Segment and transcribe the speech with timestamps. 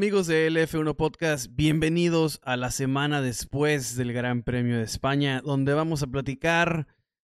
[0.00, 5.74] Amigos de LF1 Podcast, bienvenidos a la semana después del Gran Premio de España, donde
[5.74, 6.86] vamos a platicar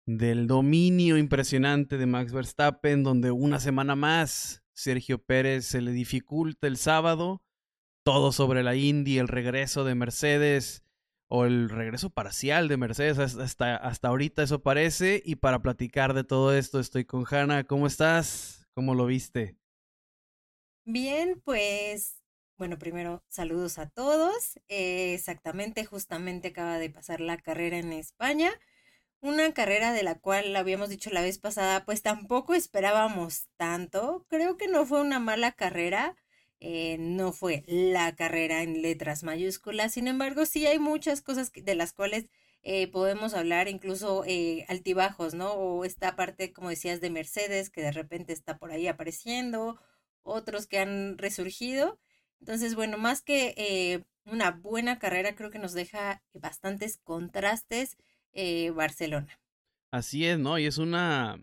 [0.05, 6.67] del dominio impresionante de Max Verstappen, donde una semana más Sergio Pérez se le dificulta
[6.67, 7.41] el sábado,
[8.05, 10.83] todo sobre la Indy, el regreso de Mercedes
[11.29, 16.25] o el regreso parcial de Mercedes, hasta, hasta ahorita eso parece, y para platicar de
[16.25, 18.67] todo esto estoy con Hanna, ¿cómo estás?
[18.75, 19.57] ¿Cómo lo viste?
[20.85, 22.16] Bien, pues
[22.59, 24.59] bueno, primero saludos a todos.
[24.69, 28.53] Eh, exactamente, justamente acaba de pasar la carrera en España.
[29.21, 34.27] Una carrera de la cual habíamos dicho la vez pasada, pues tampoco esperábamos tanto.
[34.29, 36.17] Creo que no fue una mala carrera.
[36.61, 39.93] Eh, no fue la carrera en letras mayúsculas.
[39.95, 42.27] Sin embargo, sí hay muchas cosas de las cuales
[42.63, 44.25] eh, podemos hablar, incluso
[44.69, 45.53] altibajos, ¿no?
[45.53, 49.79] O esta parte, como decías, de Mercedes, que de repente está por ahí apareciendo,
[50.23, 51.99] otros que han resurgido.
[52.41, 57.97] Entonces, bueno, más que eh, una buena carrera, creo que nos deja bastantes contrastes
[58.33, 59.41] eh, Barcelona.
[59.91, 60.59] Así es, ¿no?
[60.59, 61.41] Y es una,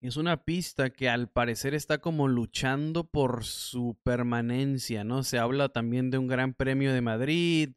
[0.00, 5.22] es una pista que al parecer está como luchando por su permanencia, ¿no?
[5.22, 7.70] Se habla también de un Gran Premio de Madrid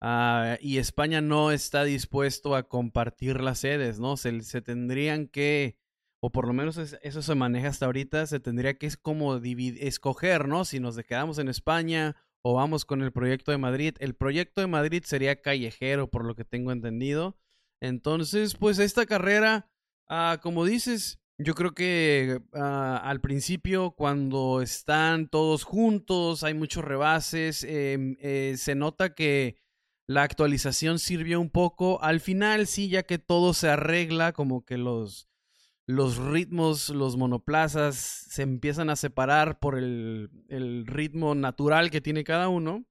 [0.00, 4.16] ah, y España no está dispuesto a compartir las sedes, ¿no?
[4.16, 5.76] Se, se tendrían que
[6.20, 10.48] o por lo menos eso se maneja hasta ahorita, se tendría que es como escoger,
[10.48, 10.64] ¿no?
[10.64, 13.94] Si nos quedamos en España o vamos con el proyecto de Madrid.
[14.00, 17.36] El proyecto de Madrid sería callejero, por lo que tengo entendido.
[17.80, 19.70] Entonces, pues esta carrera,
[20.08, 26.84] ah, como dices, yo creo que ah, al principio, cuando están todos juntos, hay muchos
[26.84, 29.56] rebases, em, eh, se nota que
[30.08, 32.02] la actualización sirvió un poco.
[32.02, 35.28] Al final, sí, ya que todo se arregla, como que los
[35.88, 40.28] los ritmos, los monoplazas se empiezan a separar por el,
[40.86, 42.84] ritmo natural que tiene cada uno.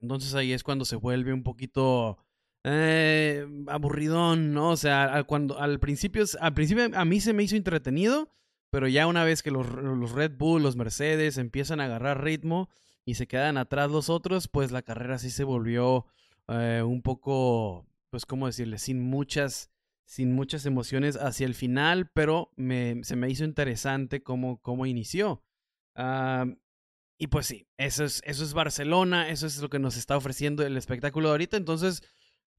[0.00, 2.18] Entonces ahí es cuando se vuelve un poquito
[2.62, 4.70] eh, aburridón, ¿no?
[4.70, 8.30] O sea, cuando al principio, al principio a mí se me hizo entretenido,
[8.70, 9.66] pero ya una vez que los,
[10.12, 12.68] Red Bull, los Mercedes empiezan a agarrar ritmo
[13.04, 16.06] y se quedan atrás los otros, pues la carrera sí se volvió
[16.46, 18.78] eh, un poco, pues, ¿cómo decirle?
[18.78, 19.72] Sin muchas
[20.12, 25.42] sin muchas emociones hacia el final, pero se me hizo interesante cómo, cómo inició.
[27.18, 30.66] y pues sí, eso es, eso es Barcelona, eso es lo que nos está ofreciendo
[30.66, 31.56] el espectáculo de ahorita.
[31.56, 32.02] Entonces,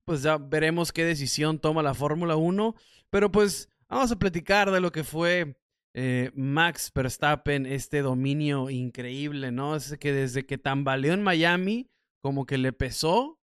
[0.04, 2.74] pues ya veremos qué decisión toma la Fórmula 1.
[3.12, 5.56] Pero pues vamos a platicar de lo que fue
[5.94, 9.76] eh, Max Verstappen, este dominio increíble, ¿no?
[9.76, 11.88] Es que desde que tambaleó en Miami,
[12.20, 13.40] como que le pesó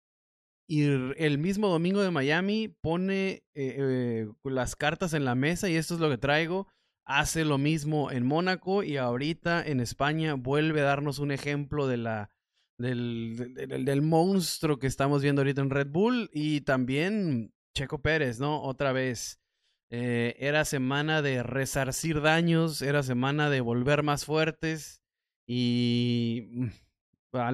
[0.71, 5.77] y el mismo domingo de Miami pone eh, eh, las cartas en la mesa y
[5.77, 6.69] esto es lo que traigo.
[7.07, 11.97] Hace lo mismo en Mónaco y ahorita en España vuelve a darnos un ejemplo de
[11.97, 12.31] la,
[12.77, 18.63] del, del, monstruo que estamos viendo ahorita en Red Bull y también Checo Pérez, ¿no?
[18.63, 19.41] Otra vez.
[19.91, 25.03] Eh, era semana de resarcir daños, era semana de volver más fuertes
[25.47, 26.69] y mm,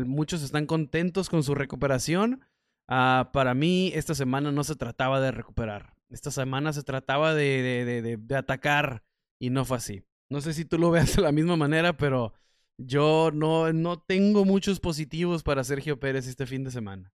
[0.05, 2.45] muchos están contentos con su recuperación
[2.89, 5.95] Ah, para mí, esta semana no se trataba de recuperar.
[6.11, 9.03] Esta semana se trataba de, de, atacar
[9.39, 10.05] y no fue así.
[10.29, 12.35] No sé si tú lo veas de la misma manera, pero
[12.77, 17.13] yo no, no tengo muchos positivos para Sergio Pérez este fin de semana.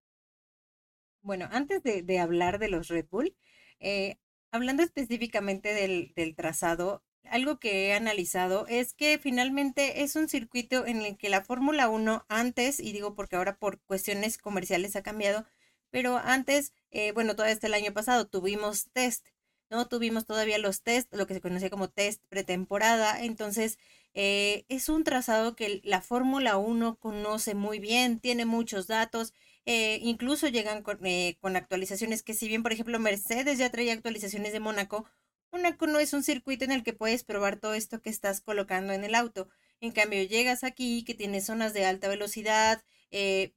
[1.23, 3.37] Bueno, antes de, hablar de los Red Bull,
[3.79, 4.19] eh,
[4.51, 10.87] hablando específicamente del, del, trazado, algo que he analizado es que finalmente es un circuito
[10.87, 15.03] en el que la Fórmula 1 antes, y digo porque ahora por cuestiones comerciales ha
[15.03, 15.45] cambiado,
[15.91, 19.27] pero antes, eh, bueno, todo este el año pasado tuvimos test,
[19.71, 19.89] ¿no?
[19.89, 23.79] Tuvimos todavía los test, lo que se conocía como test pretemporada, entonces
[24.15, 29.33] eh, es un trazado que la Fórmula 1 conoce muy bien, tiene muchos datos,
[29.67, 31.01] eh, incluso llegan con,
[31.41, 35.07] con, actualizaciones que si bien, por ejemplo, Mercedes ya traía actualizaciones de Mónaco,
[35.53, 38.93] Mónaco no es un circuito en el que puedes probar todo esto que estás colocando
[38.93, 39.49] en el auto.
[39.81, 42.83] En cambio, llegas aquí que tiene zonas de alta velocidad,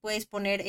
[0.02, 0.64] puedes poner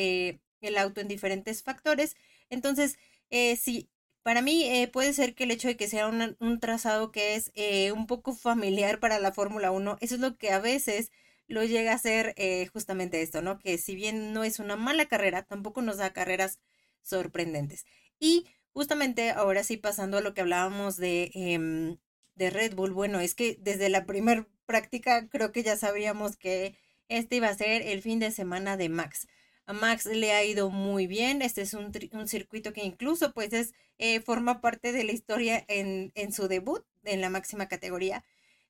[0.64, 2.16] el auto en diferentes factores.
[2.50, 2.98] Entonces,
[3.30, 3.90] eh, sí,
[4.22, 7.52] para mí eh, puede ser que el hecho de que sea un, trazado que es
[7.54, 11.10] eh, un poco familiar para la Fórmula 1, eso es lo que a veces
[11.46, 12.34] lo llega a ser
[12.72, 13.58] justamente esto, ¿no?
[13.58, 16.58] Que si bien no es una mala carrera, tampoco nos da carreras
[17.02, 17.84] sorprendentes.
[18.18, 21.98] Y justamente ahora sí pasando a lo que hablábamos de, em,
[22.34, 26.76] de Red Bull, bueno, es que desde la primera práctica creo que ya sabíamos que
[27.08, 29.28] este iba a ser el fin de semana de Max.
[29.66, 31.42] A Max le ha ido muy bien.
[31.42, 35.64] Este es un, un circuito que incluso pues es, eh, forma parte de la historia
[35.68, 38.24] en, su debut en la máxima categoría.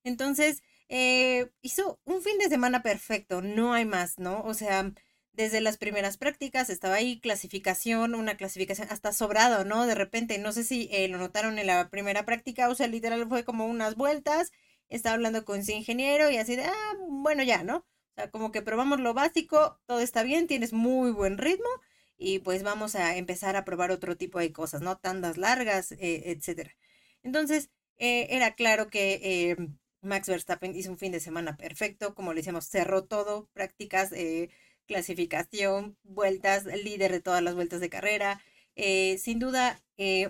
[0.04, 4.42] Entonces, eh, hizo un fin de semana perfecto, no hay más, ¿no?
[4.42, 4.92] O sea,
[5.32, 9.86] desde las primeras prácticas estaba ahí clasificación, una clasificación hasta sobrado, ¿no?
[9.86, 13.26] De repente, no sé si eh, lo notaron en la primera práctica, o sea, literal
[13.28, 14.52] fue como unas vueltas,
[14.90, 17.86] estaba hablando con su ingeniero y así de, ah, bueno, ya, ¿no?
[18.16, 21.68] O sea, como que probamos lo básico, todo está bien, tienes muy buen ritmo
[22.16, 24.96] y pues vamos a empezar a probar otro tipo de cosas, ¿no?
[24.98, 26.70] Tandas largas, eh, etcétera.
[27.24, 29.56] Entonces, eh, era claro que eh,
[30.00, 34.10] Max Verstappen hizo un fin de semana perfecto, como le decíamos, cerró todo, prácticas,
[34.86, 38.40] clasificación, vueltas, líder de todas las vueltas de carrera,
[38.76, 39.82] sin duda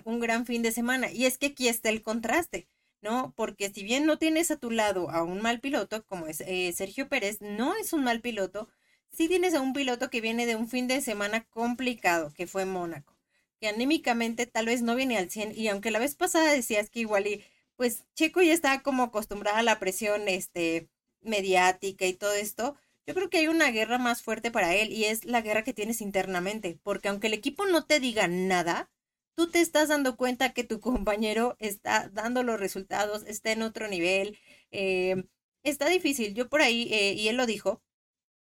[0.05, 1.11] un gran fin de semana.
[1.11, 2.67] Y es que aquí está el contraste.
[3.01, 3.33] ¿No?
[3.35, 6.37] Porque si bien no tienes a tu lado a un mal piloto, como es
[6.75, 8.69] Sergio Pérez, no es un mal piloto,
[9.11, 12.65] si tienes a un piloto que viene de un fin de semana complicado, que fue
[12.65, 13.15] Mónaco,
[13.59, 16.99] que anímicamente tal vez no viene al 100 y aunque la vez pasada decías que
[16.99, 17.43] igual y
[17.77, 20.89] pues Checo ya está como acostumbrada a la presión este
[21.21, 22.75] mediática y todo esto,
[23.07, 25.73] yo creo que hay una guerra más fuerte para él y es la guerra que
[25.73, 28.89] tienes internamente, porque aunque el equipo no te diga nada,
[29.35, 33.87] tú te estás dando cuenta que tu compañero está dando los resultados, está en otro
[33.87, 34.37] nivel,
[34.71, 35.25] eh,
[35.63, 36.33] está difícil.
[36.33, 37.81] Yo por ahí, eh, y él lo dijo,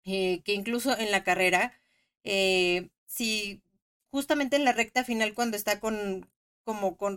[0.04, 1.74] eh, que incluso en la carrera,
[3.06, 3.62] si
[4.10, 6.28] justamente en la recta final cuando está con
[6.64, 7.16] como con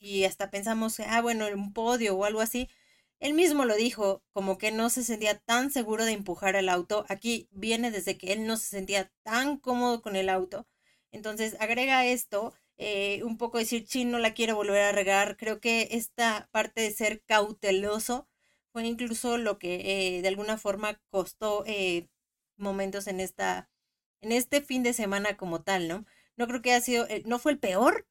[0.00, 2.68] y, hasta pensamos, ah, bueno, un podio o algo así,
[3.20, 7.04] él mismo lo dijo, como que no se sentía tan seguro de empujar el auto.
[7.08, 10.66] Aquí viene desde que él no se sentía tan cómodo con el auto.
[11.12, 15.36] Entonces agrega esto, eh, un poco decir, chin, no la quiero volver a regar.
[15.36, 18.28] Creo que esta parte de ser cauteloso
[18.72, 21.64] fue incluso lo que de alguna forma costó
[22.56, 23.70] momentos en esta,
[24.20, 26.06] en este fin de semana como tal, ¿no?
[26.36, 28.06] No creo que haya sido, no fue el peor,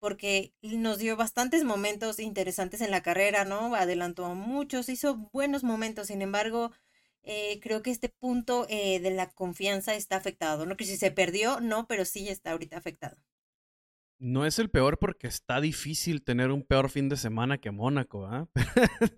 [0.00, 3.74] porque nos dio bastantes momentos interesantes en la carrera, ¿no?
[3.74, 6.72] Adelantó a muchos, hizo buenos momentos, sin embargo,
[7.22, 10.76] eh, creo que este punto eh, de la confianza está afectado, ¿no?
[10.76, 13.16] Que si se perdió, no, pero sí está ahorita afectado.
[14.18, 18.26] No es el peor porque está difícil tener un peor fin de semana que Mónaco,
[18.26, 18.48] ¿ah?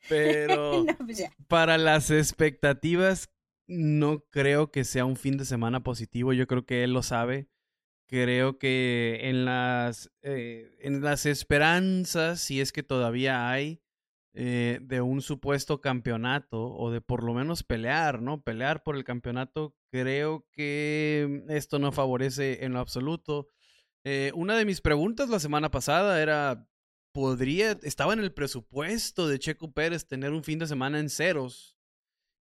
[0.08, 3.30] pero pues para las expectativas
[3.66, 6.32] no creo que sea un fin de semana positivo.
[6.32, 7.48] Yo creo que él lo sabe.
[8.08, 13.80] Creo que en las, eh, en las esperanzas, si es que todavía hay,
[14.32, 18.42] eh, de un supuesto campeonato o de por lo menos pelear, ¿no?
[18.42, 23.48] Pelear por el campeonato, creo que esto no favorece en lo absoluto.
[24.04, 26.66] Eh, una de mis preguntas la semana pasada era,
[27.12, 31.76] ¿podría, estaba en el presupuesto de Checo Pérez tener un fin de semana en ceros?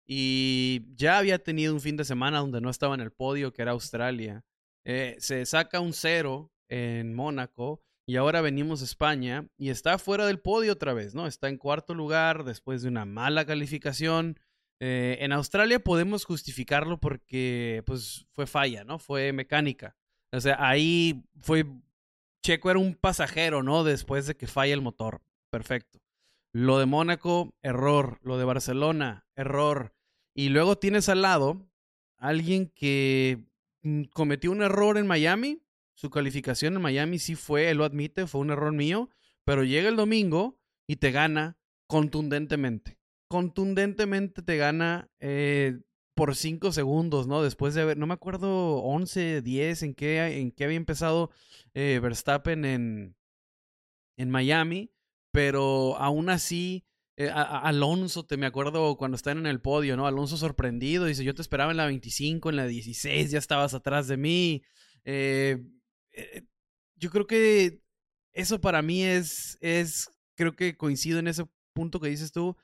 [0.07, 3.61] Y ya había tenido un fin de semana donde no estaba en el podio, que
[3.61, 4.43] era Australia.
[4.85, 10.25] Eh, se saca un cero en Mónaco y ahora venimos a España y está fuera
[10.25, 11.27] del podio otra vez, ¿no?
[11.27, 14.39] Está en cuarto lugar después de una mala calificación.
[14.81, 18.97] Eh, en Australia podemos justificarlo porque pues fue falla, ¿no?
[18.97, 19.95] Fue mecánica.
[20.31, 21.65] O sea, ahí fue
[22.41, 23.83] Checo era un pasajero, ¿no?
[23.83, 25.21] Después de que falla el motor.
[25.49, 25.99] Perfecto.
[26.53, 28.19] Lo de Mónaco, error.
[28.23, 29.93] Lo de Barcelona, error.
[30.33, 31.69] Y luego tienes al lado
[32.17, 33.45] alguien que
[33.83, 35.61] mm, cometió un error en Miami.
[35.95, 39.09] Su calificación en Miami sí fue, él lo admite, fue un error mío.
[39.43, 40.57] Pero llega el domingo
[40.87, 41.57] y te gana
[41.87, 42.97] contundentemente.
[43.27, 45.79] Contundentemente te gana eh,
[46.19, 47.41] por cinco segundos, ¿no?
[47.41, 51.31] Después de haber, no me acuerdo, 11, 10, en qué, en qué había empezado
[51.73, 53.15] eh, Verstappen en,
[54.17, 54.91] en Miami.
[55.31, 56.85] Pero aún así
[57.15, 60.07] eh, Alonso, te me acuerdo cuando están en el podio, ¿no?
[60.07, 64.09] Alonso sorprendido, dice, yo te esperaba en la 25, en la 16, ya estabas atrás
[64.09, 64.61] de mí.
[65.05, 65.63] Eh,
[66.97, 67.79] yo creo que
[68.33, 72.57] eso para mí es, es, creo que coincido en ese punto que dices tú,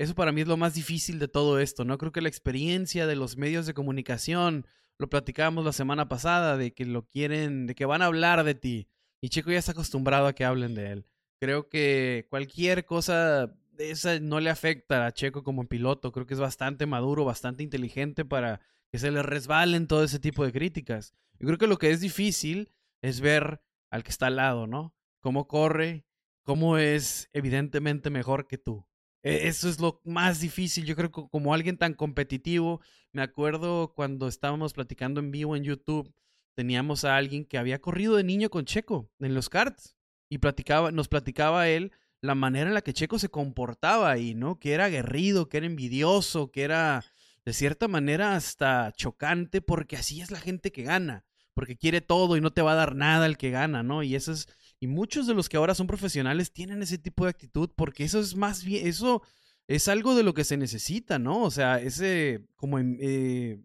[0.00, 1.98] eso para mí es lo más difícil de todo esto, ¿no?
[1.98, 4.66] Creo que la experiencia de los medios de comunicación,
[4.98, 8.54] lo platicábamos la semana pasada, de que lo quieren, de que van a hablar de
[8.54, 8.88] ti.
[9.20, 11.06] Y Chico ya está acostumbrado a que hablen de él.
[11.38, 16.12] Creo que cualquier cosa esa no le afecta a Checo como piloto.
[16.12, 20.46] Creo que es bastante maduro, bastante inteligente para que se le resbalen todo ese tipo
[20.46, 21.12] de críticas.
[21.38, 24.94] Yo creo que lo que es difícil es ver al que está al lado, ¿no?
[25.20, 26.06] Cómo corre,
[26.42, 28.86] cómo es evidentemente mejor que tú.
[29.22, 30.84] E, eso es lo más difícil.
[30.84, 32.80] Yo creo que como alguien tan competitivo,
[33.12, 36.12] me acuerdo cuando estábamos platicando en vivo en YouTube,
[36.54, 39.96] teníamos a alguien que había corrido de niño con Checo en los karts
[40.28, 44.58] y platicaba, nos platicaba él la manera en la que Checo se comportaba ahí, ¿no?
[44.58, 47.04] Que era aguerrido, que era envidioso, que era
[47.44, 51.24] de cierta manera hasta chocante, porque así es la gente que gana,
[51.54, 54.02] porque quiere todo y no te va a dar nada el que gana, ¿no?
[54.02, 54.48] Y eso es,
[54.80, 58.18] y muchos de los que ahora son profesionales tienen ese tipo de actitud, porque eso
[58.18, 59.22] es más bien, eso
[59.68, 61.42] es algo de lo que se necesita, ¿no?
[61.42, 63.60] O sea, ese como eh,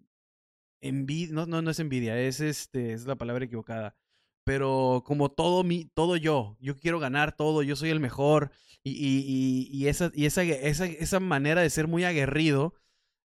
[0.81, 3.95] envidia, no, no, no es envidia, es este, es la palabra equivocada.
[4.43, 8.51] Pero como todo mi, todo yo, yo quiero ganar todo, yo soy el mejor.
[8.83, 12.75] Y, y, y, esa, y esa, esa, esa, manera de ser muy aguerrido,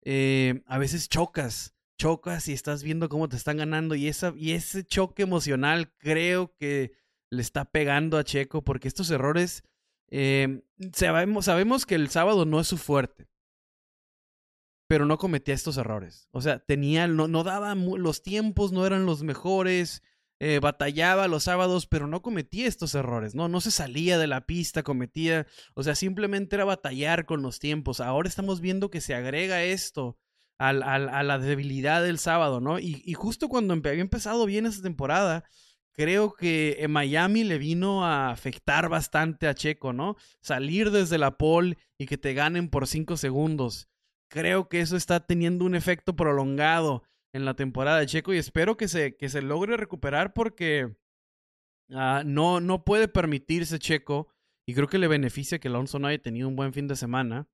[0.04, 3.94] eh, a veces chocas, chocas y estás viendo cómo te están ganando.
[3.94, 6.92] Y, esa, y ese choque emocional creo que
[7.30, 9.64] le está pegando a Checo, porque estos errores,
[10.08, 13.28] eh, sabemos, que el sábado no es su fuerte
[14.88, 16.28] pero no cometía estos errores.
[16.30, 20.02] O sea, tenía, no, no daba, los tiempos no eran los mejores,
[20.38, 23.48] eh, batallaba los sábados, pero no cometía estos errores, ¿no?
[23.48, 28.00] No se salía de la pista, cometía, o sea, simplemente era batallar con los tiempos.
[28.00, 30.18] Ahora estamos viendo que se agrega esto
[30.58, 32.78] a, a la debilidad del sábado, ¿no?
[32.78, 35.44] Y, y justo cuando había empezado bien esta temporada,
[35.96, 40.16] creo que en Miami le vino a afectar bastante a Checo, ¿no?
[40.40, 43.88] Salir desde la pole y que te ganen por cinco segundos
[44.28, 48.76] creo que eso está teniendo un efecto prolongado en la temporada de Checo y espero
[48.76, 50.96] que se, que se logre recuperar porque
[51.90, 54.28] uh, no, no puede permitirse Checo
[54.66, 57.48] y creo que le beneficia que Alonso no haya tenido un buen fin de semana,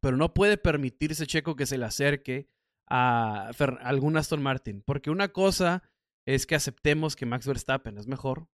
[0.00, 2.48] pero no puede permitirse Checo que se le acerque
[2.88, 5.82] a, a algún Aston Martin, porque una cosa
[6.26, 8.48] es que aceptemos que Max Verstappen es mejor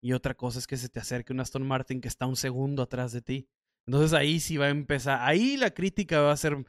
[0.00, 2.82] y otra cosa es que se te acerque un Aston Martin que está un segundo
[2.82, 3.48] atrás de ti.
[3.86, 6.64] Entonces ahí sí va a empezar, ahí la crítica va a ser,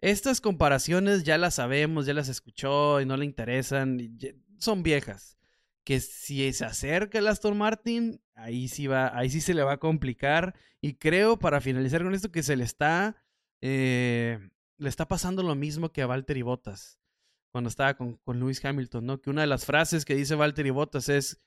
[0.00, 4.18] estas comparaciones ya las sabemos, ya las escuchó y no le interesan,
[4.58, 5.38] son viejas.
[5.84, 9.74] Que si se acerca el Aston Martin, ahí sí va, ahí sí se le va
[9.74, 10.54] a complicar.
[10.80, 13.16] Y creo, para finalizar con esto, que se le está,
[13.60, 16.98] eh, le está pasando lo mismo que a Valtteri Bottas
[17.54, 19.22] cuando estaba con, con Hamilton, ¿no?
[19.22, 21.40] Que una de las frases que dice Valtteri Bottas es,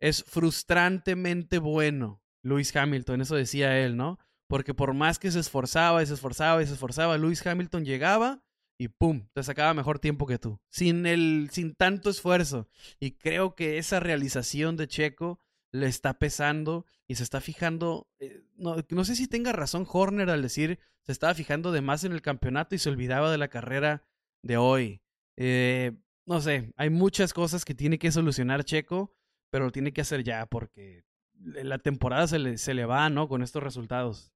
[0.00, 4.18] es frustrantemente bueno, Lewis Hamilton, eso decía él, ¿no?
[4.52, 8.44] porque por más que se esforzaba y se esforzaba y se esforzaba, Lewis Hamilton llegaba
[8.76, 12.68] y pum, te sacaba mejor tiempo que tú, sin el sin tanto esfuerzo.
[13.00, 15.40] Y creo que esa realización de Checo
[15.70, 20.28] le está pesando y se está fijando, eh, no, no, sé si tenga razón Horner
[20.28, 23.48] al decir, se estaba fijando de más en el campeonato y se olvidaba de la
[23.48, 24.04] carrera
[24.42, 25.00] de hoy.
[25.36, 25.92] Eh,
[26.26, 29.14] no sé, hay muchas cosas que tiene que solucionar Checo,
[29.50, 33.28] pero lo tiene que hacer ya porque la temporada se le, se le va, ¿no?
[33.28, 34.32] Con estos resultados.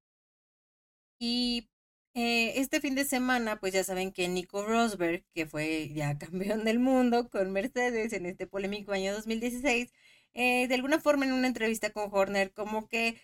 [1.19, 1.71] Y
[2.15, 6.65] eh, este fin de semana, pues ya saben que Nico Rosberg, que fue ya campeón
[6.65, 9.93] del mundo con Mercedes en este polémico año 2016,
[10.35, 13.21] eh, de alguna forma en una entrevista con Horner, como que,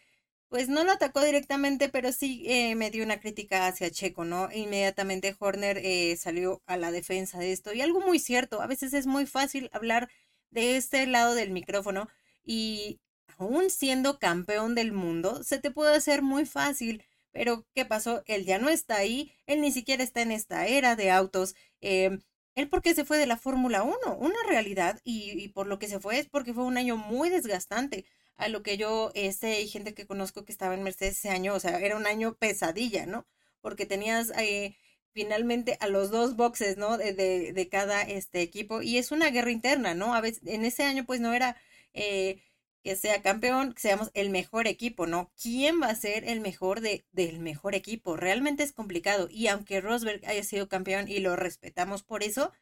[0.53, 4.49] pues no lo atacó directamente, pero sí eh, me dio una crítica hacia Checo, ¿no?
[4.53, 7.73] Inmediatamente Horner eh, salió a la defensa de esto.
[7.73, 10.11] Y algo muy cierto, a veces es muy fácil hablar
[10.51, 12.09] de este lado del micrófono
[12.45, 13.01] y
[13.39, 18.23] aún siendo campeón del mundo, se te puede hacer muy fácil pero, ¿qué pasó?
[18.27, 21.55] Él ya no está ahí, él ni siquiera está en esta era de autos.
[21.81, 22.19] Eh,
[22.55, 25.89] él porque se fue de la Fórmula 1, una realidad, y, y, por lo que
[25.89, 28.05] se fue es porque fue un año muy desgastante.
[28.37, 31.55] A lo que yo sé, y gente que conozco que estaba en Mercedes ese año,
[31.55, 33.27] o sea, era un año pesadilla, ¿no?
[33.61, 34.77] Porque tenías eh,
[35.13, 36.99] finalmente a los dos boxes, ¿no?
[36.99, 40.15] De, de, de, cada este equipo, y es una guerra interna, ¿no?
[40.15, 41.57] A veces, en ese año pues no era...
[41.95, 42.43] Eh,
[42.83, 45.31] que sea campeón, que seamos el mejor equipo, ¿no?
[45.41, 48.17] ¿Quién va a ser el mejor de, del mejor equipo?
[48.17, 49.29] Realmente es complicado.
[49.31, 52.53] Y aunque Rosberg haya sido campeón y lo respetamos por eso,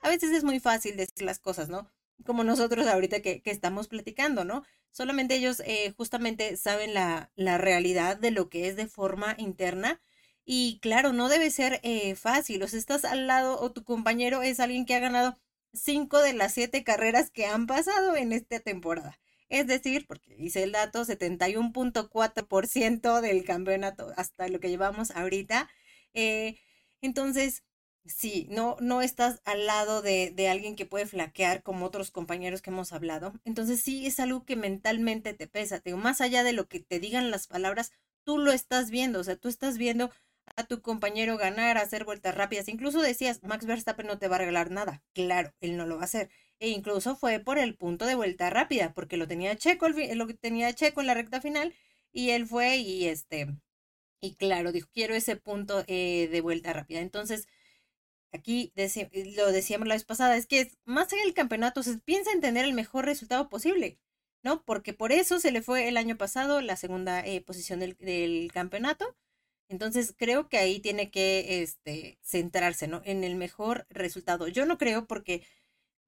[0.00, 1.90] a veces es muy fácil decir las cosas, ¿no?
[2.24, 4.64] Como nosotros ahorita que, que estamos platicando, ¿no?
[4.90, 10.00] Solamente ellos eh, justamente saben la, la realidad de lo que es de forma interna.
[10.44, 12.62] Y claro, no debe ser eh, fácil.
[12.62, 15.38] O sea, estás al lado o tu compañero es alguien que ha ganado
[15.72, 19.18] cinco de las siete carreras que han pasado en esta temporada.
[19.48, 25.68] Es decir, porque hice el dato, 71.4% del campeonato hasta lo que llevamos ahorita.
[26.14, 26.58] Eh,
[27.00, 27.62] entonces,
[28.04, 32.62] sí, no, no estás al lado de, de, alguien que puede flaquear como otros compañeros
[32.62, 33.32] que hemos hablado.
[33.44, 35.80] Entonces, sí, es algo que mentalmente te pesa.
[35.80, 37.92] Te más allá de lo que te digan las palabras,
[38.24, 39.20] tú lo estás viendo.
[39.20, 40.10] O sea, tú estás viendo
[40.56, 42.68] a tu compañero ganar, hacer vueltas rápidas.
[42.68, 45.02] Incluso decías, Max Verstappen no te va a regalar nada.
[45.14, 46.30] Claro, él no lo va a hacer
[46.62, 50.72] e incluso fue por el punto de vuelta rápida, porque lo tenía Checo, lo tenía
[50.72, 51.74] Checo en la recta final,
[52.12, 53.48] y él fue y este,
[54.20, 57.00] y claro, dijo, quiero ese punto eh, de vuelta rápida.
[57.00, 57.48] Entonces,
[58.32, 58.72] aquí
[59.36, 62.64] lo decíamos la vez pasada, es que más en el campeonato se piensa en tener
[62.64, 63.98] el mejor resultado posible,
[64.42, 64.64] ¿no?
[64.64, 68.50] Porque por eso se le fue el año pasado la segunda eh, posición del, del,
[68.52, 69.16] campeonato.
[69.68, 73.02] Entonces creo que ahí tiene que este, centrarse, ¿no?
[73.04, 74.48] En el mejor resultado.
[74.48, 75.44] Yo no creo porque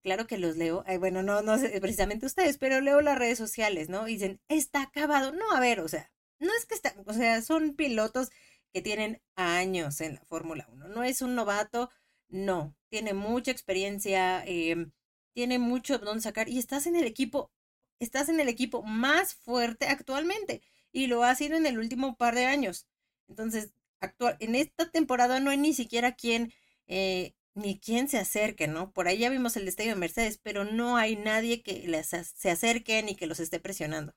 [0.03, 3.89] claro que los leo, bueno, no, no sé precisamente ustedes, pero leo las redes sociales,
[3.89, 4.07] ¿no?
[4.09, 5.33] Y dicen, está acabado.
[5.33, 8.31] No, a ver, o sea, no es que está, o sea, son pilotos
[8.73, 10.89] que tienen años en la Fórmula 1.
[10.89, 11.91] No es un novato,
[12.35, 14.91] no, tiene mucha experiencia, em,
[15.35, 17.53] tiene mucho donde sacar y estás en el equipo,
[18.01, 20.61] estás en el equipo más fuerte actualmente
[20.91, 22.89] y lo ha sido en el último par de años.
[23.29, 26.53] Entonces, actual, en esta temporada no hay ni siquiera quien,
[26.89, 28.93] eh, ni quien se acerque, ¿no?
[28.93, 32.51] Por ahí ya vimos el destello de Mercedes, pero no hay nadie que les, se
[32.51, 34.13] acerque ni que los esté presionando.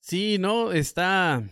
[0.00, 1.44] Sí, no, está,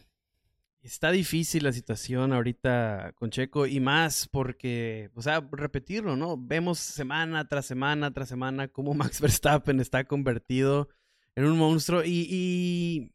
[0.86, 6.36] está difícil la situación ahorita con Checo y más porque, o sea, repetirlo, ¿no?
[6.38, 10.88] Vemos semana tras semana tras semana cómo Max Verstappen está convertido
[11.34, 13.12] en un monstruo y, y,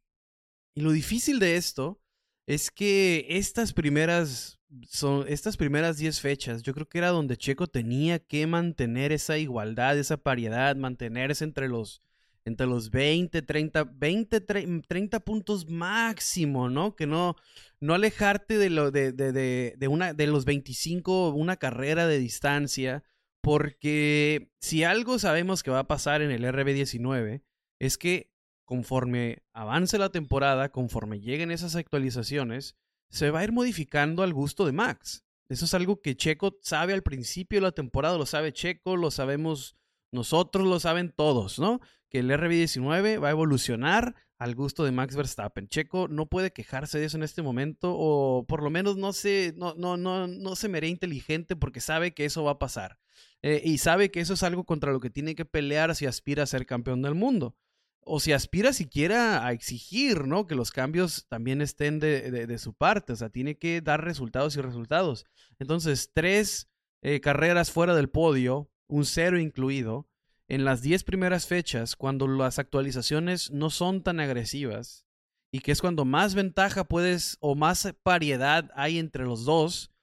[0.76, 2.02] lo difícil de esto
[2.48, 7.68] es que estas primeras son estas primeras 10 fechas, yo creo que era donde Checo
[7.68, 12.02] tenía que mantener esa igualdad, esa paridad, mantenerse entre los
[12.46, 16.96] entre los 20, 30, 20, 30 puntos máximo, ¿no?
[16.96, 17.36] Que no,
[17.80, 19.32] no alejarte de, lo, de, de,
[19.78, 23.04] de, una, de los 25, una carrera de distancia,
[23.42, 27.44] porque si algo sabemos que va a pasar en el RB19,
[27.80, 28.32] es que
[28.66, 32.78] conforme avance la temporada, conforme lleguen esas actualizaciones,
[33.10, 35.26] se va a ir modificando al gusto de Max.
[35.50, 39.12] Eso es algo que Checo sabe al principio de la temporada, lo sabe Checo, lo
[39.12, 39.76] sabemos
[40.14, 41.82] nosotros, lo saben todos, ¿no?
[42.12, 45.70] Que el RB19 va a evolucionar al gusto de Max Verstappen.
[45.70, 49.54] Checo no puede quejarse de eso en este momento o por lo menos no se,
[49.56, 53.00] no, no, no, no se me hará inteligente porque sabe que eso va a pasar.
[53.42, 56.44] Eh, y sabe que eso es algo contra lo que tiene que pelear si aspira
[56.44, 57.56] a ser campeón del mundo.
[58.04, 60.48] O si aspira siquiera a exigir, ¿no?
[60.48, 63.14] Que los cambios también estén de, de, su parte.
[63.14, 65.26] O sea, tiene que dar resultados y resultados.
[65.60, 66.68] Entonces, tres
[67.04, 70.10] eh, carreras fuera del podio, un cero incluido,
[70.52, 75.06] en las 10 primeras fechas, cuando las actualizaciones no son tan agresivas,
[75.50, 79.94] y que es cuando más ventaja puedes o más variedad hay entre los dos,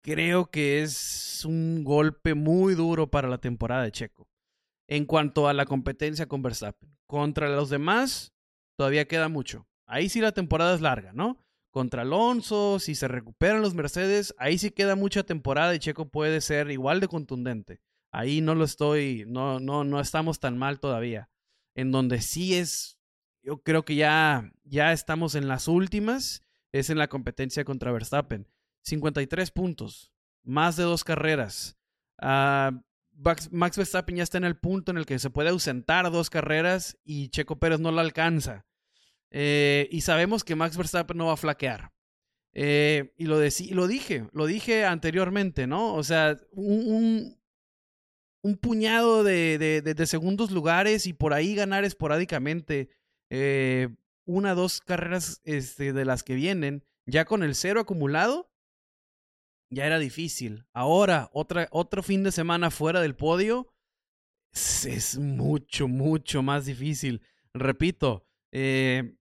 [0.00, 4.28] creo que es un golpe muy duro para la temporada de Checo.
[4.86, 8.32] En cuanto a la competencia con Verstappen, contra los demás
[8.76, 9.66] todavía queda mucho.
[9.86, 11.36] Ahí sí la temporada es larga, ¿no?
[11.72, 16.40] Contra Alonso, si se recuperan los Mercedes, ahí sí queda mucha temporada y Checo puede
[16.42, 17.80] ser igual de contundente.
[18.12, 21.30] Ahí no lo estoy, no, no, no estamos tan mal todavía.
[21.74, 22.98] En donde sí es,
[23.42, 26.42] yo creo que ya, ya estamos en las últimas,
[26.72, 28.48] es en la competencia contra Verstappen.
[28.82, 31.78] 53 puntos, más de dos carreras.
[32.20, 32.80] Uh,
[33.50, 36.98] Max Verstappen ya está en el punto en el que se puede ausentar dos carreras
[37.04, 38.66] y Checo Pérez no lo alcanza.
[39.30, 41.92] Eh, y sabemos que Max Verstappen no va a flaquear.
[42.52, 45.94] Eh, y lo, lo dije, lo dije anteriormente, ¿no?
[45.94, 47.39] O sea, un
[48.60, 52.88] puñado de, de, segundos lugares y por ahí ganar esporádicamente
[53.28, 53.88] eh,
[54.24, 58.50] una, dos carreras este, de las que vienen, ya con el cero acumulado,
[59.70, 60.66] ya era difícil.
[60.72, 63.72] Ahora, otra, otro fin de semana fuera del podio,
[64.52, 67.22] es, mucho, mucho más difícil.
[67.54, 69.16] Repito, eh,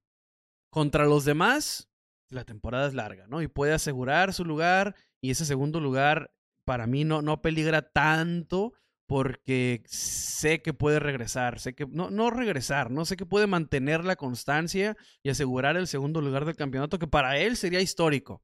[0.71, 1.89] contra los demás,
[2.29, 3.41] la temporada es larga, ¿no?
[3.41, 6.33] Y puede asegurar su lugar y ese segundo lugar
[6.65, 8.73] para mí no, no peligra tanto
[9.09, 14.05] porque sé que puede regresar, sé que no, no regresar, no sé que puede mantener
[14.05, 18.43] la constancia y asegurar el segundo lugar del campeonato, que para él sería histórico.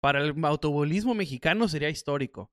[0.00, 2.52] Para el automovilismo mexicano sería histórico.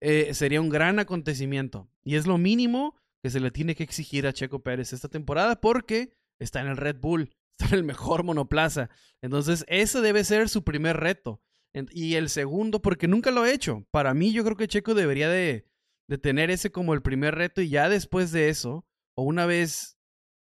[0.00, 1.90] Eh, sería un gran acontecimiento.
[2.04, 5.60] Y es lo mínimo que se le tiene que exigir a Checo Pérez esta temporada
[5.60, 8.88] porque está en el Red Bull, está en el mejor monoplaza.
[9.20, 11.42] Entonces, ese debe ser su primer reto.
[11.90, 13.84] Y el segundo, porque nunca lo ha hecho.
[13.90, 15.66] Para mí, yo creo que Checo debería de
[16.08, 19.98] de tener ese como el primer reto y ya después de eso, o una vez,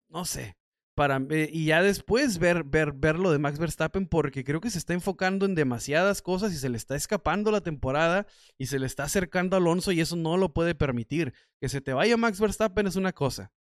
[0.08, 0.58] no sé,
[0.96, 4.78] para, y ya después ver, ver, ver lo de Max Verstappen porque creo que se
[4.78, 8.86] está enfocando en demasiadas cosas y se le está escapando la temporada y se le
[8.86, 11.34] está acercando a Alonso y eso no lo puede permitir.
[11.62, 13.54] Que se te vaya Max Verstappen es una cosa.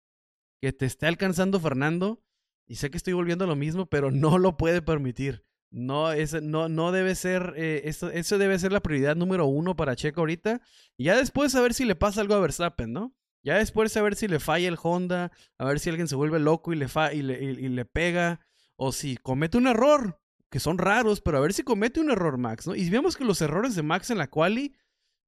[0.61, 2.21] Que te esté alcanzando Fernando,
[2.69, 5.45] y sé que estoy volviendo a lo mismo, pero no lo puede permitir.
[5.71, 9.75] No, ese, no, no debe ser, eh, eso, eso, debe ser la prioridad número uno
[9.75, 10.61] para Checo ahorita.
[10.97, 13.15] Y ya después a ver si le pasa algo a Verstappen, ¿no?
[13.43, 16.39] Ya después a ver si le falla el Honda, a ver si alguien se vuelve
[16.39, 18.41] loco y le, fa y le, y, le pega,
[18.75, 22.37] o si comete un error, que son raros, pero a ver si comete un error
[22.37, 22.75] Max, ¿no?
[22.75, 24.75] Y vemos que los errores de Max en la quali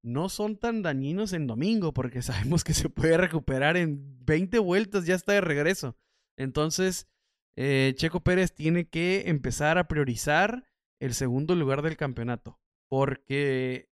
[0.02, 5.06] no son tan dañinos en domingo, porque sabemos que se puede recuperar en 20 vueltas,
[5.06, 5.96] ya está de regreso.
[6.36, 7.06] Entonces,
[7.56, 10.64] eh, Checo Pérez tiene que empezar a priorizar
[11.00, 12.58] el segundo lugar del campeonato.
[12.88, 13.88] Porque,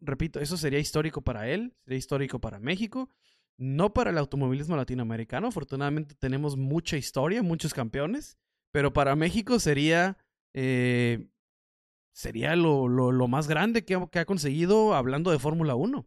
[0.00, 3.10] repito, eso sería histórico para él, sería histórico para México,
[3.56, 5.48] no para el automovilismo latinoamericano.
[5.48, 8.38] Afortunadamente tenemos mucha historia, muchos campeones,
[8.72, 10.16] pero para México sería,
[10.54, 11.28] eh,
[12.12, 16.06] sería lo, lo, más grande que, que, ha conseguido hablando de Fórmula 1.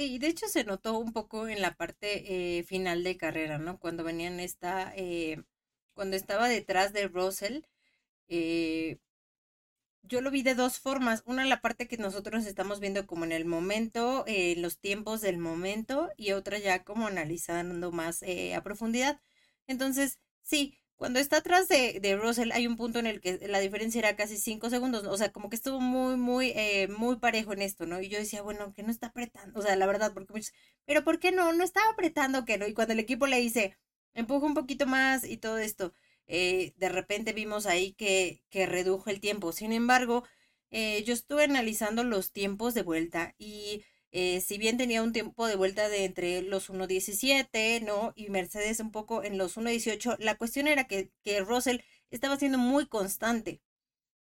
[0.00, 3.78] Sí, de hecho se notó un poco en la parte eh, final de carrera, ¿no?
[3.78, 5.42] Cuando venían esta, eh,
[5.92, 7.64] cuando estaba detrás de Russell,
[8.28, 8.98] eh,
[10.02, 11.22] yo lo vi de dos formas.
[11.26, 15.38] Una, la parte que nosotros estamos viendo como en el momento, eh, los tiempos del
[15.38, 19.20] momento, y otra ya como analizando más eh, a profundidad.
[19.66, 23.58] Entonces, sí, cuando está atrás de, de, Russell hay un punto en el que la
[23.60, 25.06] diferencia era casi cinco segundos.
[25.06, 28.02] O sea, como que estuvo muy, muy, eh, muy parejo en esto, ¿no?
[28.02, 29.58] Y yo decía, bueno, que no está apretando.
[29.58, 30.34] O sea, la verdad, porque
[30.84, 31.54] pero ¿por qué no?
[31.54, 32.66] No estaba apretando, que no.
[32.66, 33.78] Y cuando el equipo le dice,
[34.12, 35.94] empuja un poquito más y todo esto.
[36.26, 39.52] Eh, de repente vimos ahí que, que, redujo el tiempo.
[39.52, 40.24] Sin embargo,
[40.70, 45.46] eh, yo estuve analizando los tiempos de vuelta y eh, si bien tenía un tiempo
[45.46, 48.12] de vuelta de entre los 1.17, ¿no?
[48.16, 52.58] Y Mercedes un poco en los 1.18, la cuestión era que, que Russell estaba siendo
[52.58, 53.62] muy constante,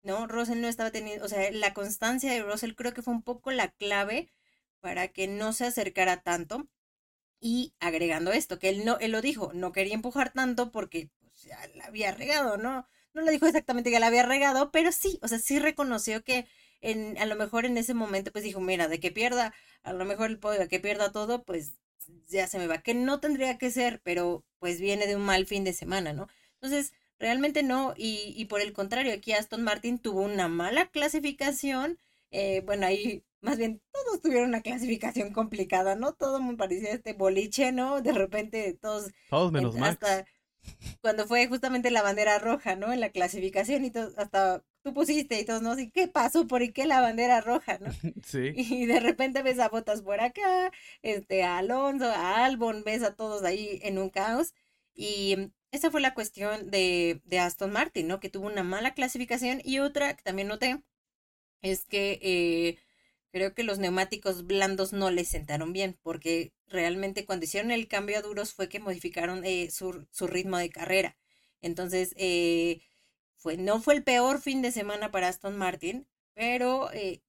[0.03, 0.27] ¿no?
[0.27, 3.51] Russell no estaba teniendo, o sea, la constancia de Russell creo que fue un poco
[3.53, 4.31] la clave
[4.81, 6.68] para que no se acercara tanto.
[7.40, 11.11] Y agregando esto, que él no, él lo dijo, no quería empujar tanto porque
[11.44, 12.88] ya la había regado, ¿no?
[13.12, 16.47] No le dijo exactamente que la había regado, pero sí, o sea, sí reconoció que
[16.85, 20.05] en, a lo mejor en ese momento, pues dijo, mira, de que pierda, a lo
[20.05, 21.75] mejor el podio, de que pierda todo, pues
[22.29, 25.47] ya se me va, que no tendría que ser, pero pues viene de un mal
[25.47, 26.29] fin de semana, ¿no?
[26.55, 31.99] Entonces, realmente no, y, y por el contrario, aquí Aston Martin tuvo una mala clasificación,
[32.31, 36.12] eh, bueno, ahí más bien todos tuvieron una clasificación complicada, ¿no?
[36.12, 38.01] Todo me parecía este boliche, ¿no?
[38.01, 39.11] De repente todos...
[39.31, 40.27] Todos menos hasta,
[41.01, 42.92] cuando fue justamente la bandera roja, ¿no?
[42.92, 45.79] En la clasificación y todo, hasta tú pusiste y todos, ¿no?
[45.79, 46.47] ¿Y qué pasó?
[46.47, 47.90] ¿Por qué la bandera roja, no?
[48.25, 48.53] Sí.
[48.55, 50.70] Y de repente ves a Botas por acá,
[51.03, 54.55] este, a Alonso, a Albon, ves a todos ahí en un caos.
[54.94, 58.20] Y esa fue la cuestión de, de Aston Martin, ¿no?
[58.20, 60.83] Que tuvo una mala clasificación y otra que también noté
[61.62, 62.79] es que eh,
[63.33, 68.18] creo que los neumáticos blandos no les sentaron bien, porque realmente cuando hicieron el cambio
[68.18, 71.16] a duros fue que modificaron eh, su, su, ritmo de carrera.
[71.62, 72.83] Entonces, eh,
[73.59, 77.22] no fue el peor fin de semana para Aston Martin, pero eh,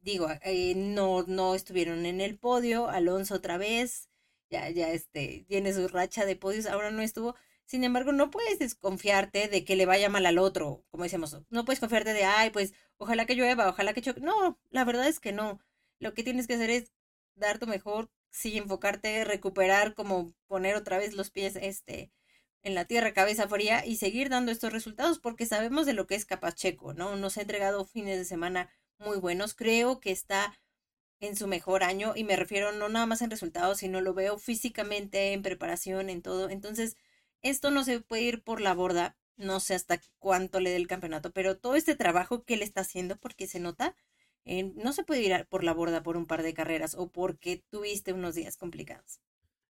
[0.00, 0.28] digo,
[0.76, 4.08] no, no estuvieron en el podio, Alonso otra vez,
[4.50, 7.34] ya, ya este, tiene su racha de podios, ahora no estuvo.
[7.66, 11.64] Sin embargo, no puedes desconfiarte de que le vaya mal al otro, como decíamos, no
[11.64, 14.20] puedes confiarte de, ay, pues ojalá que llueva, ojalá que choque.
[14.20, 15.60] No, la verdad es que no.
[16.00, 16.92] Lo que tienes que hacer es
[17.36, 22.10] dar tu mejor, sí, enfocarte, recuperar, como poner otra vez los pies este,
[22.62, 26.14] en la tierra, cabeza fría y seguir dando estos resultados porque sabemos de lo que
[26.14, 27.16] es capaz Checo, ¿no?
[27.16, 29.54] Nos ha entregado fines de semana muy buenos.
[29.54, 30.58] Creo que está
[31.20, 34.38] en su mejor año y me refiero no nada más en resultados, sino lo veo
[34.38, 36.50] físicamente, en preparación, en todo.
[36.50, 36.96] Entonces,
[37.42, 40.88] esto no se puede ir por la borda, no sé hasta cuánto le dé el
[40.88, 43.96] campeonato, pero todo este trabajo que él está haciendo, porque se nota,
[44.44, 47.62] eh, no se puede ir por la borda por un par de carreras o porque
[47.70, 49.20] tuviste unos días complicados.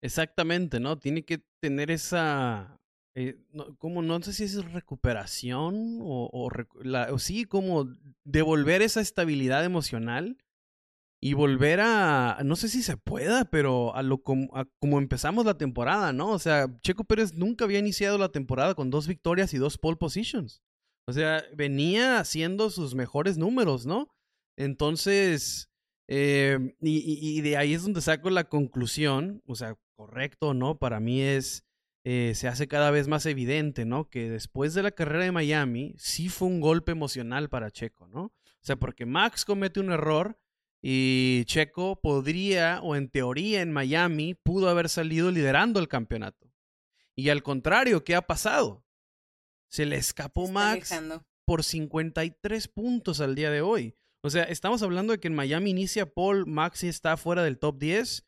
[0.02, 0.98] Exactamente, ¿no?
[0.98, 2.78] Tiene que tener esa,
[3.14, 6.50] eh, no, como no sé si es recuperación o, o,
[7.12, 7.88] o sí, como
[8.24, 10.36] devolver esa estabilidad emocional
[11.20, 15.56] y volver a, no sé si se pueda, pero a lo como, como empezamos la
[15.56, 16.30] temporada, ¿no?
[16.30, 19.96] O sea, Checo Pérez nunca había iniciado la temporada con dos victorias y dos pole
[19.96, 20.62] positions.
[21.08, 24.08] O sea, venía haciendo sus mejores números, ¿no?
[24.58, 25.70] Entonces,
[26.08, 30.78] eh, y, y, de ahí es donde saco la conclusión, o sea, correcto, ¿no?
[30.78, 31.64] Para mí es,
[32.04, 34.08] eh, se hace cada vez más evidente, ¿no?
[34.08, 38.24] Que después de la carrera de Miami, sí fue un golpe emocional para Checo, ¿no?
[38.24, 40.38] O sea, porque Max comete un error
[40.82, 46.52] y Checo podría, o en teoría en Miami, pudo haber salido liderando el campeonato.
[47.14, 48.84] Y al contrario, ¿qué ha pasado?
[49.68, 50.94] Se le escapó Max
[51.44, 53.96] por 53 puntos al día de hoy.
[54.22, 57.78] O sea, estamos hablando de que en Miami inicia Paul, Max está fuera del top
[57.78, 58.25] 10.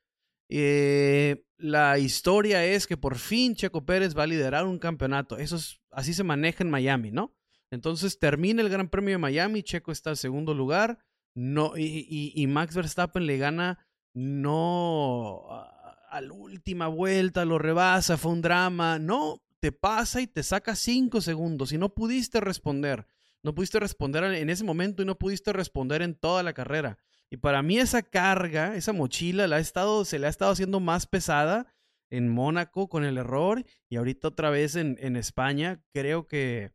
[0.49, 5.39] Eh, la historia es que por fin Checo Pérez va a liderar un campeonato.
[5.39, 7.35] Eso es, así se maneja en Miami, ¿no?
[7.71, 10.99] Entonces termina el Gran Premio de Miami, Checo está en segundo lugar
[11.39, 18.33] no, y, y, Max Verstappen le gana no a la última vuelta, lo rebasa, fue
[18.33, 18.99] un drama.
[18.99, 23.07] No, te pasa y te saca cinco segundos y no pudiste responder.
[23.45, 26.99] No pudiste responder en ese momento y no pudiste responder en toda la carrera.
[27.31, 30.81] Y para mí esa carga, esa mochila, la ha estado, se le ha estado haciendo
[30.81, 31.67] más pesada
[32.11, 35.83] en Mónaco con el error y ahorita otra vez en, España.
[35.93, 36.73] Creo que,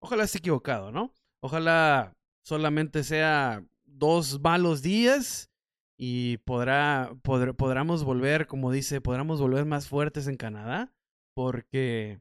[0.00, 1.12] ojalá esté equivocado, ¿no?
[1.40, 5.50] Ojalá solamente sea dos malos días
[5.96, 10.92] y podrá, podremos volver, como dice, podremos volver más fuertes en Canadá,
[11.34, 12.20] porque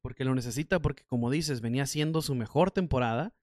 [0.00, 3.34] porque lo necesita, porque como dices, venía siendo su mejor temporada.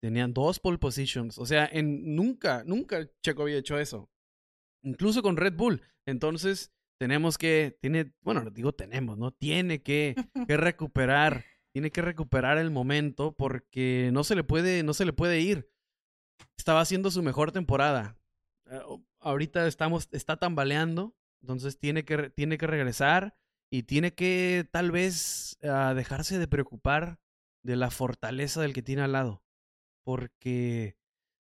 [0.00, 1.38] Tenían dos pole positions.
[1.38, 4.10] O sea, en, nunca, nunca Checo había hecho eso.
[4.82, 5.82] Incluso con Red Bull.
[6.06, 9.30] Entonces, tenemos que, tiene, bueno, digo tenemos, ¿no?
[9.32, 10.14] Tiene que,
[10.48, 15.12] que recuperar, tiene que recuperar el momento porque no se le puede, no se le
[15.12, 15.70] puede ir.
[16.56, 18.18] Estaba haciendo su mejor temporada.
[18.70, 18.80] Eh,
[19.20, 23.34] ahorita estamos, está tambaleando, entonces tiene que, tiene que regresar
[23.70, 27.18] y tiene que tal vez ah, dejarse de preocupar
[27.62, 29.42] de la fortaleza del que tiene al lado.
[30.10, 30.96] Porque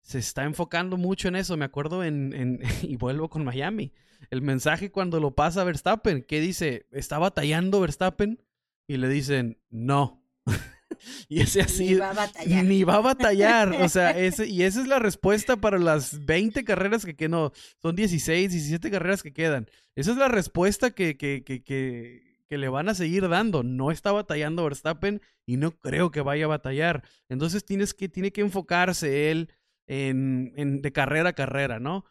[0.03, 1.57] se está enfocando mucho en eso.
[1.57, 3.93] Me acuerdo en, en y vuelvo con Miami.
[4.31, 6.87] El mensaje cuando lo pasa Verstappen, ¿qué dice?
[6.91, 8.43] ¿Está batallando Verstappen?
[8.89, 10.21] Y le dicen, no.
[11.29, 11.91] y ese así.
[11.91, 12.65] Ni va a batallar.
[12.65, 13.73] Ni va a batallar.
[13.83, 17.31] O sea, ese, y esa es la respuesta para las 20 carreras que quedan.
[17.31, 19.69] No, son 16, 17 carreras que quedan.
[19.95, 23.63] Esa es la respuesta que, que, que, que, que le van a seguir dando.
[23.63, 27.03] No está batallando Verstappen y no creo que vaya a batallar.
[27.29, 29.53] Entonces tienes que, tiene que enfocarse él
[29.89, 32.05] en, en, de carrera a carrera, ¿no?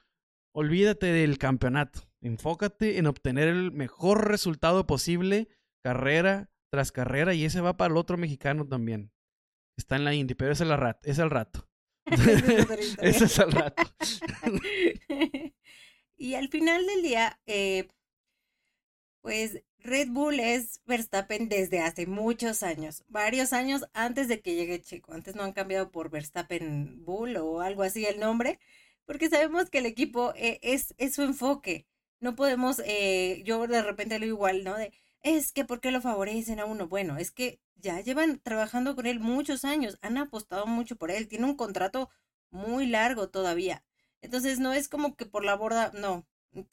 [0.53, 2.01] Olvídate del campeonato.
[2.21, 5.49] Enfócate en obtener el mejor resultado posible,
[5.83, 9.11] carrera tras carrera, y ese va para el otro mexicano también.
[9.77, 10.99] Está en la Indy, pero es el rato.
[11.09, 11.67] Es el rato.
[13.01, 13.83] ese es el rato.
[16.17, 17.87] y al final del día, eh,
[19.21, 24.81] pues Red Bull es Verstappen desde hace muchos años, varios años antes de que llegue
[24.81, 25.13] Checo.
[25.13, 28.59] Antes no han cambiado por Verstappen Bull o algo así el nombre,
[29.05, 31.85] porque sabemos que el equipo es, es, su enfoque.
[32.19, 34.75] No podemos, eh, yo de repente lo igual, ¿no?
[34.75, 36.87] De, es que ¿por qué lo favorecen a uno?
[36.87, 41.27] Bueno, es que ya llevan trabajando con él muchos años, han apostado mucho por él,
[41.27, 42.09] tiene un contrato
[42.49, 43.83] muy largo todavía.
[44.21, 46.25] Entonces no es como que por la borda, no.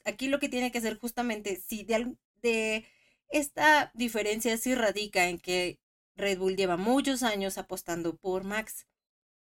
[0.03, 2.87] Aquí lo que tiene que hacer justamente, si de, de
[3.29, 5.79] esta diferencia sí radica en que
[6.15, 8.87] Red Bull lleva muchos años apostando por Max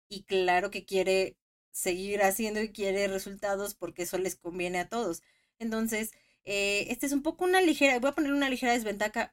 [0.09, 1.37] y claro que quiere
[1.71, 5.23] seguir haciendo y quiere resultados porque eso les conviene a todos.
[5.59, 6.13] Entonces,
[6.45, 9.33] eh, este es un poco una ligera, voy a poner una ligera desventaja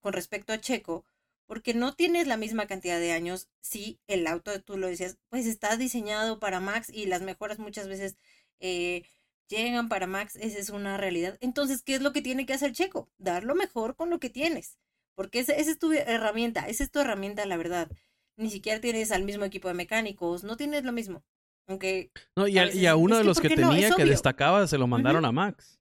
[0.00, 1.04] con respecto a Checo,
[1.46, 5.46] porque no tienes la misma cantidad de años si el auto, tú lo decías, pues
[5.46, 8.16] está diseñado para Max y las mejoras muchas veces
[8.60, 9.04] eh,
[9.52, 11.38] llegan para Max, esa es una realidad.
[11.40, 13.10] Entonces, ¿qué es lo que tiene que hacer Checo?
[13.18, 14.78] Dar lo mejor con lo que tienes,
[15.14, 17.90] porque esa, esa es tu herramienta, esa es tu herramienta, la verdad.
[18.36, 21.24] Ni siquiera tienes al mismo equipo de mecánicos, no tienes lo mismo.
[21.68, 22.10] Aunque.
[22.36, 23.96] No, y a, y a uno de los que, que tenía no?
[23.96, 25.30] que destacaba se lo mandaron uh -huh.
[25.30, 25.78] a Max.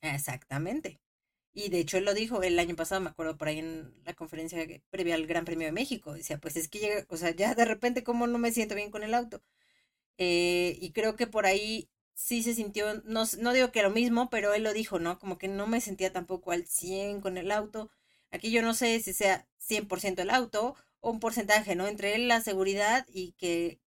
[0.00, 1.00] Exactamente.
[1.52, 4.14] Y de hecho él lo dijo el año pasado, me acuerdo por ahí en la
[4.14, 6.14] conferencia previa al Gran Premio de México.
[6.14, 8.90] Decía, pues es que llega, o sea, ya de repente como no me siento bien
[8.90, 9.42] con el auto.
[10.18, 14.28] Eh, y creo que por ahí sí se sintió, no, no digo que lo mismo,
[14.28, 15.18] pero él lo dijo, ¿no?
[15.20, 17.90] Como que no me sentía tampoco al 100 con el auto.
[18.30, 21.86] Aquí yo no sé si sea 100% el auto o un porcentaje, ¿no?
[21.86, 23.80] Entre la seguridad y que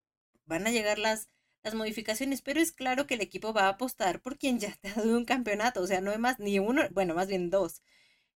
[0.45, 1.27] van a llegar las,
[1.63, 4.89] las modificaciones, pero es claro que el equipo va a apostar por quien ya te
[4.89, 7.81] ha dado un campeonato, o sea, no hay más ni uno, bueno, más bien dos.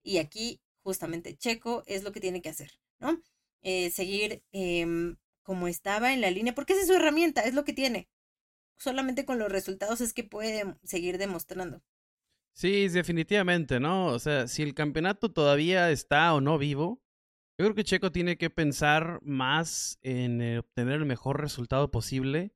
[0.04, 3.22] Y aquí justamente Checo es lo que tiene que hacer, ¿no?
[3.62, 7.66] Eh, seguir eh, como estaba en la línea, porque esa es su herramienta, es lo
[7.66, 8.10] que tiene.
[8.82, 11.84] Solamente con los resultados es que puede seguir demostrando.
[12.56, 14.08] Sí, definitivamente, ¿no?
[14.08, 17.00] O sea, si el campeonato todavía está o no vivo,
[17.60, 22.56] yo creo que Checo tiene que pensar más en eh, obtener el mejor resultado posible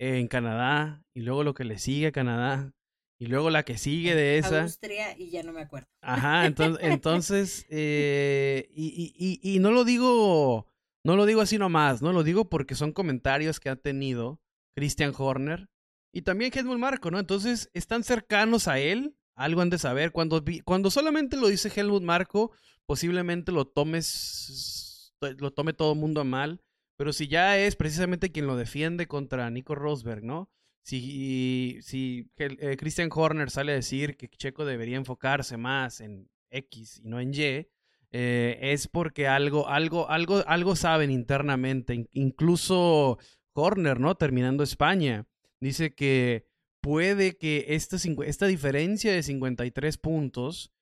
[0.00, 2.74] en Canadá y luego lo que le sigue a Canadá
[3.20, 4.62] y luego la que sigue de esa.
[4.62, 5.86] Austria y ya no me acuerdo.
[6.00, 10.66] Ajá, entonces, entonces eh, y, y, y, no lo digo,
[11.04, 14.40] no lo digo así nomás, no lo digo porque son comentarios que ha tenido
[14.78, 15.68] Christian Horner
[16.12, 17.18] y también Helmut Marco, ¿no?
[17.18, 20.12] Entonces están cercanos a él, algo han de saber.
[20.12, 22.52] Cuando, cuando solamente lo dice Helmut Marco,
[22.86, 26.60] posiblemente lo tomes, lo tome todo el mundo a mal.
[26.96, 30.48] Pero si ya es precisamente quien lo defiende contra Nico Rosberg, ¿no?
[30.82, 37.00] Si, si eh, Christian Horner sale a decir que Checo debería enfocarse más en X
[37.02, 37.66] y no en Y,
[38.10, 42.08] eh, es porque algo, algo, algo, algo saben internamente.
[42.12, 43.18] Incluso
[43.58, 44.14] Horner, ¿no?
[44.14, 45.26] Terminando España,
[45.60, 46.46] dice que
[46.80, 50.72] puede que esta, esta diferencia de 53 puntos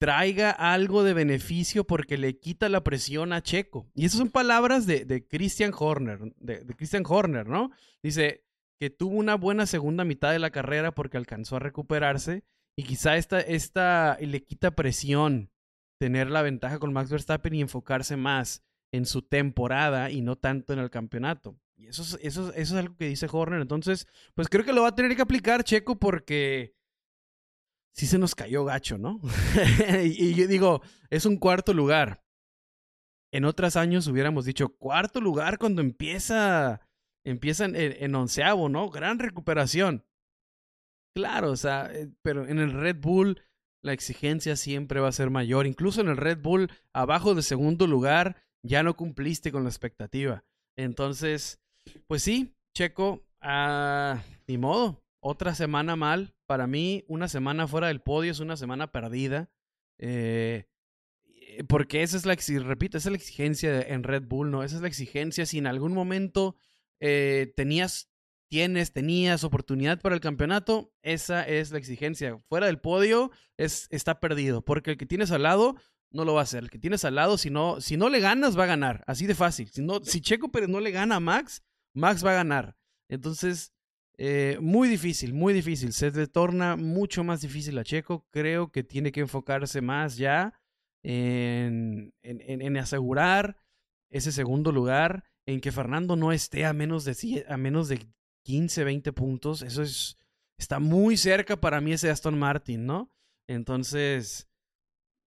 [0.00, 3.90] traiga algo de beneficio porque le quita la presión a Checo.
[3.94, 7.70] Y esas son palabras de, de Christian Horner, de, Christian Horner, ¿no?
[8.02, 8.46] Dice
[8.78, 12.44] que tuvo una buena segunda mitad de la carrera porque alcanzó a recuperarse
[12.76, 15.50] y quizá esta, esta le quita presión
[15.98, 20.72] tener la ventaja con Max Verstappen y enfocarse más en su temporada y no tanto
[20.72, 21.58] en el campeonato.
[21.80, 23.62] Y eso es, eso, eso es algo que dice Horner.
[23.62, 26.74] Entonces, pues creo que lo va a tener que aplicar Checo porque
[27.94, 29.20] sí se nos cayó gacho, ¿no?
[30.04, 32.22] y, yo digo, es un cuarto lugar.
[33.32, 36.86] en otros años hubiéramos dicho cuarto lugar cuando empieza,
[37.24, 38.90] empieza en, onceavo, ¿no?
[38.90, 40.04] Gran recuperación.
[41.16, 43.40] Claro, o sea, eh, pero en el Red Bull
[43.82, 45.66] la exigencia siempre va a ser mayor.
[45.66, 50.44] Incluso en el Red Bull, abajo de segundo lugar, ya no cumpliste con la expectativa.
[50.76, 51.60] Entonces,
[52.06, 55.02] pues sí, Checo, ah, ni modo.
[55.20, 56.34] Otra semana mal.
[56.46, 59.50] Para mí, una semana fuera del podio es una semana perdida.
[59.98, 60.66] Eh,
[61.26, 64.62] eh, porque esa es la, repito, esa es la exigencia en Red Bull, ¿no?
[64.62, 65.46] Esa es la exigencia.
[65.46, 66.56] Si en algún momento
[67.00, 68.10] eh, tenías,
[68.48, 72.38] tienes, tenías oportunidad para el campeonato, esa es la exigencia.
[72.48, 75.76] Fuera del podio es, está perdido, porque el que tienes al lado
[76.10, 76.64] no lo va a hacer.
[76.64, 79.04] El que tienes al lado, si no, si no le ganas, va a ganar.
[79.06, 79.68] Así de fácil.
[79.68, 81.62] Si, no, si Checo Pérez no le gana a Max,
[81.94, 82.76] Max va a ganar.
[83.08, 83.72] Entonces,
[84.22, 85.92] eh, muy difícil, muy difícil.
[85.92, 88.26] Se le torna mucho más difícil a Checo.
[88.30, 90.60] Creo que tiene que enfocarse más ya
[91.02, 93.56] en, en, asegurar
[94.10, 98.06] ese segundo lugar, en que Fernando no esté a menos de, a menos de
[98.44, 99.62] 15, 20 puntos.
[99.62, 100.18] Eso es,
[100.58, 103.10] está muy cerca para mí ese Aston Martin, ¿no?
[103.48, 104.48] Entonces,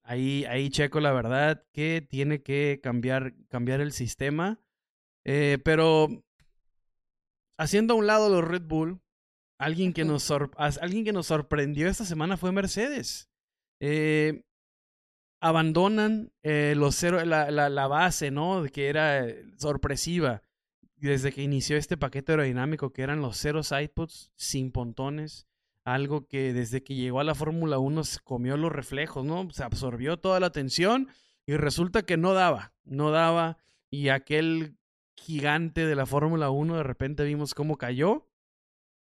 [0.04, 4.60] ahí, ahí Checo, la verdad, que tiene que cambiar, cambiar el sistema.
[5.26, 6.24] Eh, pero
[7.58, 9.02] haciendo a un lado los Red Bull,
[9.58, 13.30] alguien que nos, alguien que nos sorprendió esta semana fue Mercedes.
[13.80, 14.44] Eh,
[15.42, 18.64] abandonan eh, los cero, la, la, base, ¿no?
[18.72, 20.42] Que era eh, sorpresiva
[20.96, 25.48] desde que inició este paquete aerodinámico, que eran los cero sidepods sin pontones.
[25.84, 29.50] Algo que desde que llegó a la Fórmula 1 se comió los reflejos, ¿no?
[29.52, 31.10] Se absorbió toda la atención
[31.46, 33.58] y resulta que no daba, no daba.
[33.90, 34.78] Y aquel
[35.18, 38.28] gigante de la Fórmula 1 de repente vimos cómo cayó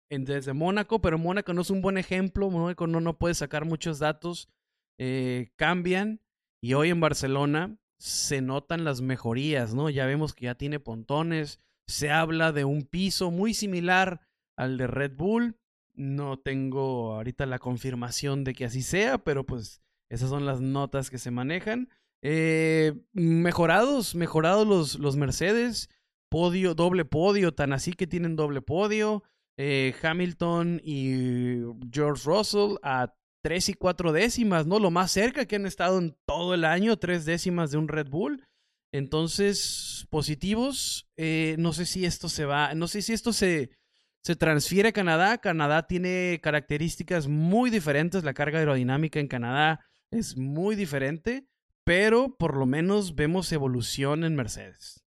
[0.10, 4.00] desde Mónaco, pero Mónaco no es un buen ejemplo, Mónaco no, no puede sacar muchos
[4.00, 4.50] datos
[4.98, 6.22] eh, cambian
[6.62, 9.90] y hoy en Barcelona se notan las mejorías, ¿no?
[9.90, 14.22] Ya vemos que ya tiene pontones, se habla de un piso muy similar
[14.58, 15.58] al de Red Bull.
[15.94, 21.10] No tengo ahorita la confirmación de que así sea, pero pues esas son las notas
[21.10, 21.90] que se manejan.
[22.28, 25.90] Eh, mejorados, mejorados los, los Mercedes,
[26.28, 29.22] podio, doble podio, tan así que tienen doble podio.
[29.58, 31.60] Eh, Hamilton y
[31.92, 34.80] George Russell a tres y cuatro décimas, ¿no?
[34.80, 38.10] Lo más cerca que han estado en todo el año, tres décimas de un Red
[38.10, 38.44] Bull.
[38.92, 43.70] Entonces, positivos, eh, no sé si esto se va, no sé si esto se,
[44.24, 45.38] se transfiere a Canadá.
[45.38, 51.46] Canadá tiene características muy diferentes, la carga aerodinámica en Canadá es muy diferente,
[51.86, 55.06] pero por lo menos vemos evolución en Mercedes.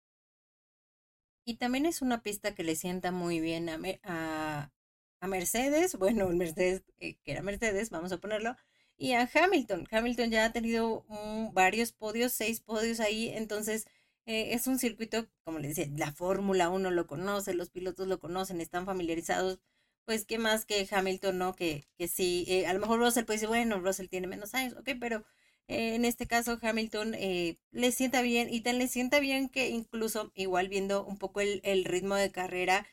[1.45, 4.73] Y también es una pista que le sienta muy bien a,
[5.21, 8.57] a Mercedes, bueno, Mercedes, eh, que era Mercedes, vamos a ponerlo,
[8.97, 9.89] y a Hamilton.
[9.91, 11.05] Hamilton ya ha tenido
[11.53, 13.87] varios podios, seis podios ahí, entonces
[14.27, 18.21] eh, es un circuito, como les decía, la Fórmula 1 lo conoce, los pilotos lo
[18.21, 19.59] conocen, están familiarizados,
[20.05, 21.55] pues qué más que Hamilton, ¿no?
[21.55, 24.75] Que, que sí, eh, a lo mejor Russell pues dice, bueno, Russell tiene menos años,
[24.77, 25.25] ok, pero
[25.69, 30.69] en este caso Hamilton le sienta bien y tan le sienta bien que incluso igual
[30.69, 32.87] viendo un poco el, el ritmo de carrera,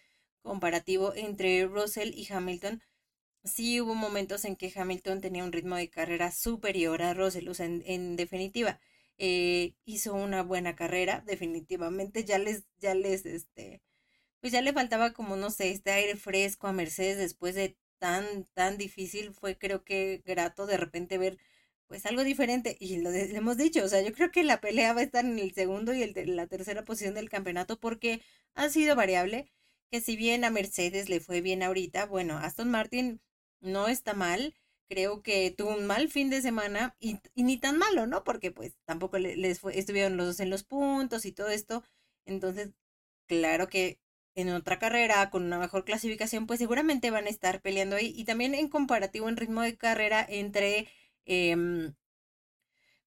[0.44, 2.82] comparativo entre Russell y Hamilton,
[3.46, 7.54] sí hubo momentos en que Hamilton tenía un ritmo de carrera superior a Russell, o
[7.54, 8.80] sea, en, definitiva,
[9.18, 13.82] eh, hizo una buena carrera, definitivamente, ya les, ya les, este,
[14.42, 18.46] pues ya le faltaba como, no sé, este aire fresco a Mercedes después de tan,
[18.54, 21.38] tan difícil, fue creo que grato de repente ver
[21.88, 25.02] pues algo diferente y lo, hemos dicho, o sea, yo creo que la pelea va
[25.02, 28.22] a estar en el segundo y el de la tercera posición del campeonato porque
[28.56, 29.52] ha sido variable
[29.92, 33.22] que si bien a Mercedes le fue bien ahorita, bueno, Aston Martin
[33.62, 34.56] no está mal.
[34.88, 38.24] Creo que tuvo un mal fin de semana y, ni tan malo, ¿no?
[38.24, 41.84] Porque pues tampoco les fue, estuvieron los dos en los puntos y todo esto.
[42.26, 42.72] Entonces,
[43.28, 44.00] claro que
[44.36, 48.14] en otra carrera con una mejor clasificación, pues seguramente van a estar peleando ahí.
[48.16, 50.88] Y también en comparativo en ritmo de carrera entre
[51.26, 51.94] eh,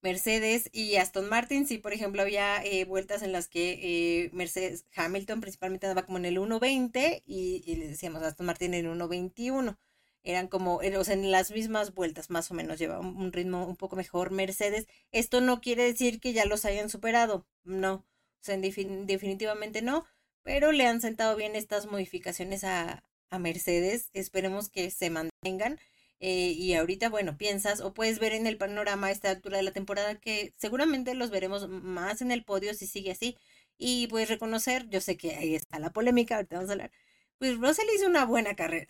[0.00, 4.86] Mercedes y Aston Martin, sí, por ejemplo, había eh, vueltas en las que eh, Mercedes,
[4.94, 9.76] Hamilton principalmente andaba como en el 1.20 y, y decíamos Aston Martin en el 1.21.
[10.22, 13.76] Eran como, o sea, en las mismas vueltas, más o menos, lleva un, ritmo un
[13.76, 14.86] poco mejor Mercedes.
[15.10, 18.04] Esto no quiere decir que ya los hayan superado, no, o
[18.40, 20.04] sea, definitivamente no,
[20.42, 24.10] pero le han sentado bien estas modificaciones a, a Mercedes.
[24.12, 25.78] Esperemos que se mantengan.
[26.20, 29.62] Eh, y ahorita, bueno, piensas o puedes ver en el panorama a esta altura de
[29.62, 33.36] la temporada que seguramente los veremos más en el podio si sigue así.
[33.78, 36.90] Y puedes reconocer, yo sé que ahí está la polémica, ahorita vamos a hablar.
[37.38, 38.88] Pues Russell hizo una buena carrera,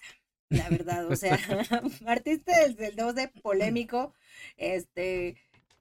[0.48, 1.06] la verdad.
[1.10, 1.38] O sea,
[2.04, 4.14] partiste del, del 2 de polémico,
[4.56, 5.36] este,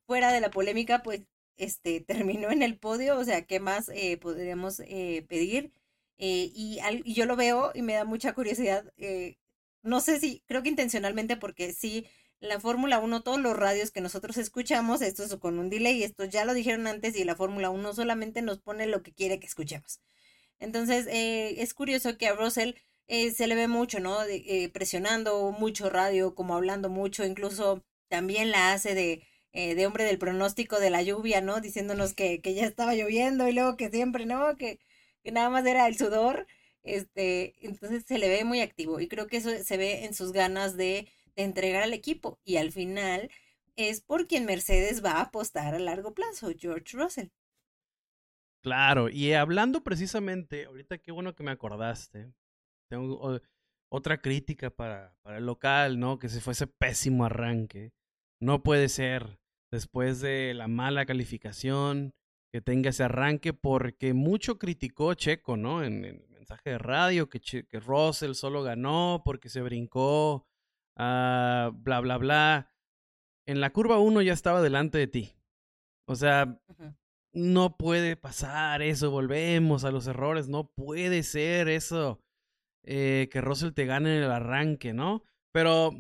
[0.06, 1.22] fuera de la polémica, pues
[1.58, 5.72] este, terminó en el podio, o sea, ¿qué más eh, podríamos eh, pedir?
[6.20, 8.92] Eh, y, y, yo lo veo y me da mucha curiosidad.
[9.84, 12.08] No sé si, creo que intencionalmente, porque sí,
[12.40, 16.26] la Fórmula 1, todos los radios que nosotros escuchamos, esto es con un delay, esto
[16.26, 19.48] ya lo dijeron antes y la Fórmula 1 solamente nos pone lo que quiere que
[19.48, 20.02] escuchemos.
[20.60, 22.74] Entonces, es curioso que a Russell
[23.08, 24.18] se le ve mucho, ¿no?
[24.74, 29.24] presionando mucho radio, como hablando mucho, incluso también la hace de
[29.54, 31.62] eh, de hombre del pronóstico de la lluvia, ¿no?
[31.62, 34.56] Diciéndonos que, que ya estaba lloviendo y luego que siempre, ¿no?
[34.56, 34.80] Que,
[35.24, 36.46] que nada más era el sudor.
[36.84, 40.32] Este, entonces se le ve muy activo y creo que eso se ve en sus
[40.32, 41.08] ganas de,
[41.38, 43.30] entregar al equipo y al final
[43.76, 47.28] es por quien Mercedes va a apostar a largo plazo, George Russell.
[48.64, 52.34] Claro, y hablando precisamente, ahorita qué bueno que me acordaste,
[52.90, 53.40] tengo
[53.90, 56.18] otra crítica para, para el local, ¿no?
[56.18, 57.94] Que se fue ese pésimo arranque.
[58.42, 59.40] No puede ser
[59.72, 62.14] después de la mala calificación,
[62.52, 65.84] que tenga ese arranque, porque mucho criticó Checo, ¿no?
[65.84, 70.48] En, el mensaje de radio, que, que Russell solo ganó porque se brincó,
[70.98, 72.72] uh, bla, bla, bla.
[73.46, 75.34] En la curva 1 ya estaba delante de ti.
[76.08, 76.58] O sea,
[77.34, 82.22] no puede pasar eso, volvemos a los errores, no puede ser eso,
[82.84, 85.24] eh, que Russell te gane en el arranque, ¿no?
[85.52, 85.92] Pero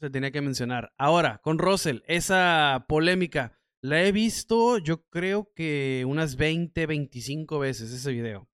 [0.00, 0.92] se tenía que mencionar.
[0.98, 7.92] Ahora, con Russell, esa polémica, la he visto yo creo que unas 20, 25 veces
[7.92, 8.48] ese video.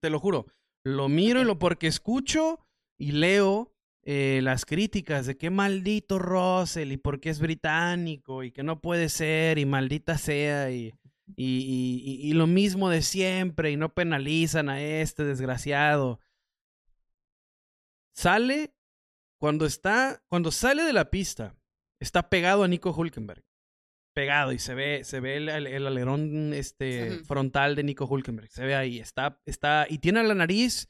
[0.00, 0.46] te lo juro.
[0.86, 2.60] Lo miro y lo porque escucho
[2.96, 3.74] y leo
[4.04, 8.80] eh, las críticas de qué maldito Russell y por qué es británico y que no
[8.80, 10.94] puede ser y maldita sea y,
[11.34, 16.20] y, y lo mismo de siempre y no penalizan a este desgraciado.
[18.12, 18.72] Sale
[19.38, 21.56] cuando está, cuando sale de la pista,
[21.98, 23.45] está pegado a Nico Hulkenberg.
[24.16, 28.50] Pegado y se ve, se ve el, alerón este, frontal de Nico Hulkenberg.
[28.50, 28.98] Se ve ahí.
[28.98, 30.88] Está, está, y tiene la nariz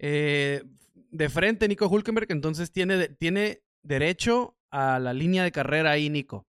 [0.00, 0.64] eh,
[0.94, 6.48] de frente Nico Hulkenberg, entonces tiene, tiene derecho a la línea de carrera ahí, Nico.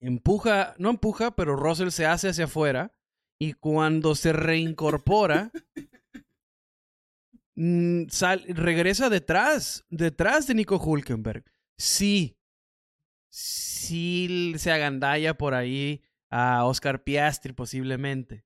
[0.00, 2.92] Empuja, no empuja, pero Russell se hace hacia afuera.
[3.38, 5.52] Y cuando se reincorpora,
[7.62, 8.04] Mm,
[8.54, 11.44] regresa detrás, detrás de Nico Hulkenberg.
[11.76, 12.38] Sí,
[13.30, 18.44] sí se agandalla por ahí a Oscar Piastri posiblemente.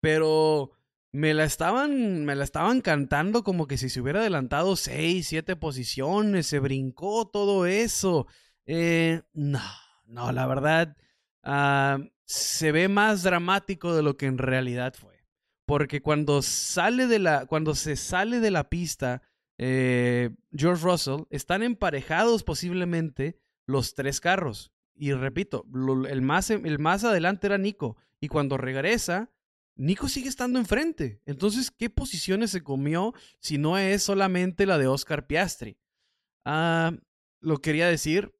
[0.00, 0.72] Pero
[1.12, 5.56] me la estaban, me la estaban cantando como que si se hubiera adelantado seis, siete
[5.56, 8.26] posiciones, se brincó todo eso.
[8.64, 9.62] Eh, no,
[10.06, 10.96] no, la verdad,
[11.42, 15.12] ah, se ve más dramático de lo que en realidad fue
[15.72, 19.22] porque cuando sale de la, cuando se sale de la pista,
[19.58, 24.72] eh, George Russell, están emparejados posiblemente los tres carros.
[24.94, 25.66] Y repito,
[26.08, 27.96] el, más, el más adelante era Nico.
[28.20, 29.30] Y cuando regresa,
[29.76, 31.20] Nico sigue estando enfrente.
[31.26, 35.78] Entonces, ¿qué posiciones se comió si no es solamente la de Oscar Piastri?
[36.44, 36.92] Ah,
[37.40, 38.34] lo quería decir,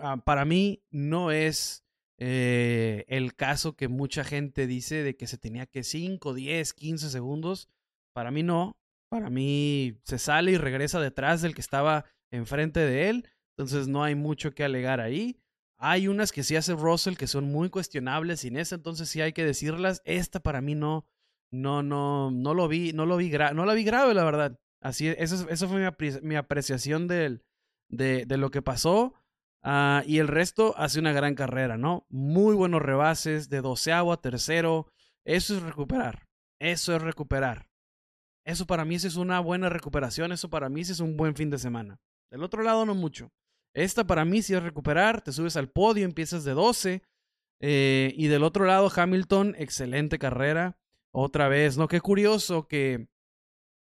[0.00, 1.84] ah, para mí no es
[2.18, 7.10] eh, el caso que mucha gente dice de que se tenía que 5, 10, 15
[7.10, 7.68] segundos.
[8.12, 8.76] Para mí no.
[9.08, 13.28] Para mí se sale y regresa detrás del que estaba enfrente de él.
[13.58, 15.36] Entonces no hay mucho que alegar ahí.
[15.78, 19.20] Hay unas que sí hace Russell que son muy cuestionables y en esa entonces sí
[19.20, 20.00] hay que decirlas.
[20.04, 21.06] Esta para mí no,
[21.50, 24.60] no, no, no lo vi, no lo vi, no la vi grave la verdad.
[24.80, 25.92] Así, eso, eso fue
[26.22, 27.42] mi, apreciación del,
[27.88, 29.14] de, de lo que pasó.
[29.64, 32.06] Ah, y el resto hace una gran carrera, ¿no?
[32.10, 34.86] Muy buenos rebases, de doceavo a tercero.
[35.24, 36.28] Eso es recuperar.
[36.60, 37.68] Eso es recuperar.
[38.44, 40.30] Eso para mí es una buena recuperación.
[40.30, 41.98] Eso para mí es un buen fin de semana.
[42.30, 43.32] Del otro lado, no mucho.
[43.74, 45.20] Esta para mí sí es recuperar.
[45.22, 47.02] Te subes al podio, empiezas de 12.
[47.60, 50.76] Eh, y del otro lado, Hamilton, excelente carrera.
[51.12, 51.88] Otra vez, ¿no?
[51.88, 53.08] Qué curioso que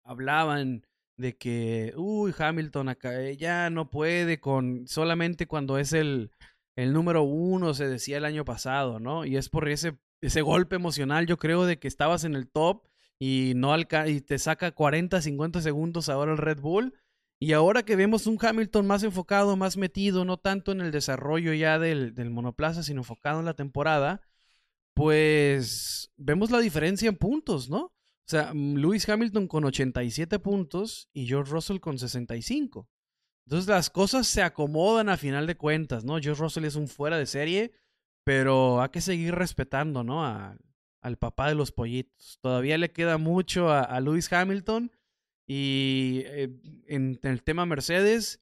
[0.04, 6.30] hablaban de que, uy, Hamilton acá eh, ya no puede con solamente cuando es el,
[6.76, 9.24] el número uno, se decía el año pasado, ¿no?
[9.24, 12.86] Y es por ese, ese golpe emocional, yo creo, de que estabas en el top
[13.18, 16.94] y, no y te saca 40, 50 segundos ahora el Red Bull.
[17.40, 21.52] Y ahora que vemos un Hamilton más enfocado, más metido, no tanto en el desarrollo
[21.54, 24.22] ya del, del monoplaza, sino enfocado en la temporada,
[24.94, 27.78] pues vemos la diferencia en puntos, ¿no?
[28.28, 32.88] O sea, mm, Lewis Hamilton con 87 puntos y George Russell con 65.
[33.46, 36.18] Entonces las cosas se acomodan a final de cuentas, ¿no?
[36.20, 37.72] George Russell es un fuera de serie,
[38.22, 40.22] pero hay que seguir respetando, ¿no?
[41.00, 42.38] al papá de los pollitos.
[42.42, 44.92] Todavía le queda mucho a, Lewis Hamilton
[45.48, 46.50] y eh,
[46.86, 48.40] en, el tema Mercedes,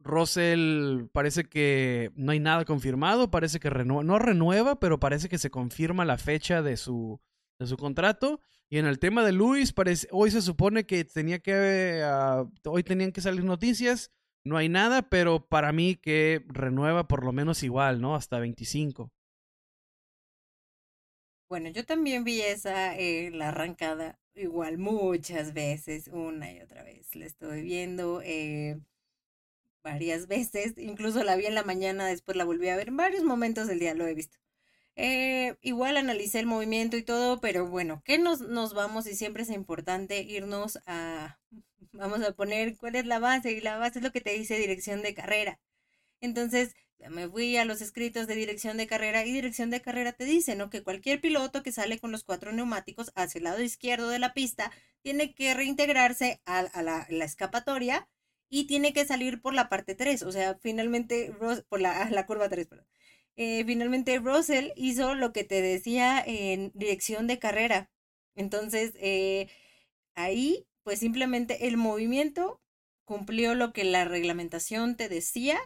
[0.00, 5.50] Russell parece que no hay nada confirmado, parece que no renueva, pero parece que se
[5.50, 7.20] confirma la fecha de su,
[7.60, 8.40] de su contrato.
[8.68, 12.82] Y en el tema de Luis, parece, hoy se supone que tenía que, uh, hoy
[12.82, 14.10] tenían que salir noticias,
[14.44, 18.16] no hay nada, pero para mí que renueva por lo menos igual, ¿no?
[18.16, 19.12] Hasta 25.
[21.48, 27.14] Bueno, yo también vi esa, eh, la arrancada, igual muchas veces, una y otra vez.
[27.14, 28.78] La estoy viendo eh,
[29.82, 33.24] varias veces, incluso la vi en la mañana, después la volví a ver en varios
[33.24, 34.38] momentos del día, lo he visto.
[34.96, 39.06] Eh, igual analicé el movimiento y todo, pero bueno, ¿qué nos, nos vamos?
[39.06, 41.38] Y siempre es importante irnos a,
[41.92, 44.58] vamos a poner cuál es la base, y la base es lo que te dice
[44.58, 45.60] dirección de carrera.
[46.22, 46.74] Entonces,
[47.10, 50.54] me fui a los escritos de dirección de carrera y dirección de carrera te dice,
[50.56, 50.70] ¿no?
[50.70, 54.32] Que cualquier piloto que sale con los cuatro neumáticos hacia el lado izquierdo de la
[54.32, 58.08] pista tiene que reintegrarse a, la, escapatoria
[58.48, 61.34] y tiene que salir por la parte 3, o sea, finalmente
[61.68, 62.86] por la, curva 3, perdón.
[63.36, 67.90] Eh, finalmente Russell hizo lo que te decía en dirección de carrera.
[68.36, 69.48] Entonces, eh,
[70.14, 72.60] ahí, pues simplemente el movimiento
[73.04, 75.58] cumplió lo que la reglamentación te decía.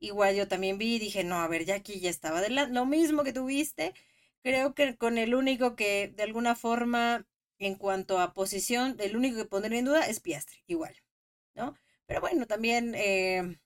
[0.00, 2.86] Igual yo también vi y dije, no, a ver, ya aquí ya estaba de lo
[2.86, 3.94] mismo que tuviste.
[4.42, 7.26] Creo que con el único que de alguna forma,
[7.58, 10.96] en cuanto a posición, el único que pondría en duda es Piastri, igual,
[11.54, 11.76] ¿no?
[12.06, 13.58] Pero bueno, también eh,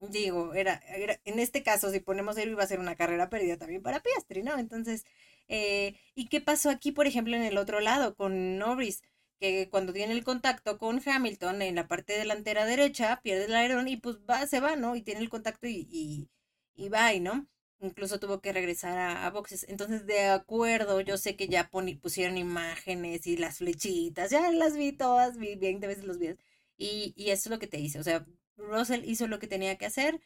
[0.00, 0.82] digo, era,
[1.24, 4.42] en este caso, si ponemos él, iba a ser una carrera perdida también para Piastri,
[4.42, 4.58] ¿no?
[4.58, 5.04] Entonces,
[5.48, 9.02] eh, ¿y qué pasó aquí, por ejemplo, en el otro lado con Norris?
[9.40, 13.88] Que cuando tiene el contacto con Hamilton en la parte delantera derecha, pierde el alerón
[13.88, 14.96] y pues va, se va, ¿no?
[14.96, 16.30] Y tiene el contacto y, y,
[16.74, 17.46] y va, ¿no?
[17.80, 19.66] Incluso tuvo que regresar a, boxes.
[19.68, 21.70] Entonces, de acuerdo, yo sé que ya
[22.02, 26.38] pusieron imágenes y las flechitas, ya las vi todas, vi 20 veces los videos.
[26.78, 28.26] Y, y eso es lo que te dice, o sea,
[28.56, 30.20] Russell hizo lo que tenía que hacer,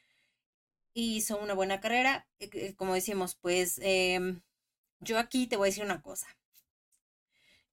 [0.95, 2.29] hizo una buena carrera.
[2.39, 4.43] Eh, eh, como decimos, pues em,
[5.01, 6.27] yo aquí te voy a decir una cosa.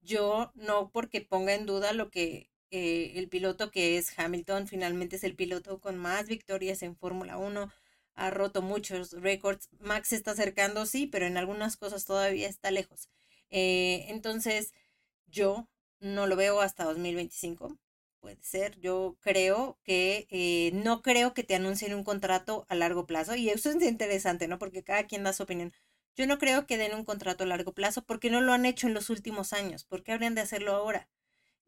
[0.00, 5.16] Yo no porque ponga en duda lo que eh, el piloto que es Hamilton, finalmente
[5.16, 7.72] es el piloto con más victorias en Fórmula 1,
[8.14, 9.68] ha roto muchos récords.
[9.80, 13.08] Max se está acercando, sí, pero en algunas cosas todavía está lejos.
[13.50, 14.72] entonces,
[15.26, 15.68] yo
[16.00, 17.78] no lo veo hasta 2025
[18.20, 18.78] puede ser.
[18.80, 23.48] Yo creo que eh, no creo que te anuncien un contrato a largo plazo y
[23.50, 24.58] eso es interesante, ¿no?
[24.58, 25.72] Porque cada quien da su opinión.
[26.18, 28.88] Yo no creo que den un contrato a largo plazo porque no lo han hecho
[28.88, 29.84] en los últimos años.
[29.84, 31.08] ¿Por qué habrían de hacerlo ahora?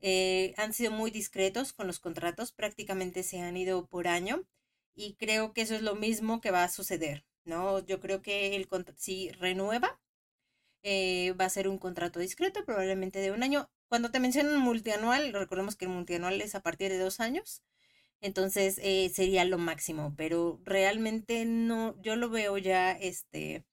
[0.01, 4.45] Eh, han sido muy discretos con los contratos, prácticamente se han ido por año
[4.95, 7.79] y creo que eso es lo mismo que va a suceder, ¿no?
[7.87, 10.01] Yo creo que el si renueva,
[10.83, 15.33] eh, va a ser un contrato discreto, probablemente de un año cuando te mencionan multianual,
[15.33, 17.63] recordemos que el multianual es a partir de dos años,
[18.21, 23.65] entonces eh, sería lo máximo, pero realmente no, yo lo veo ya, este,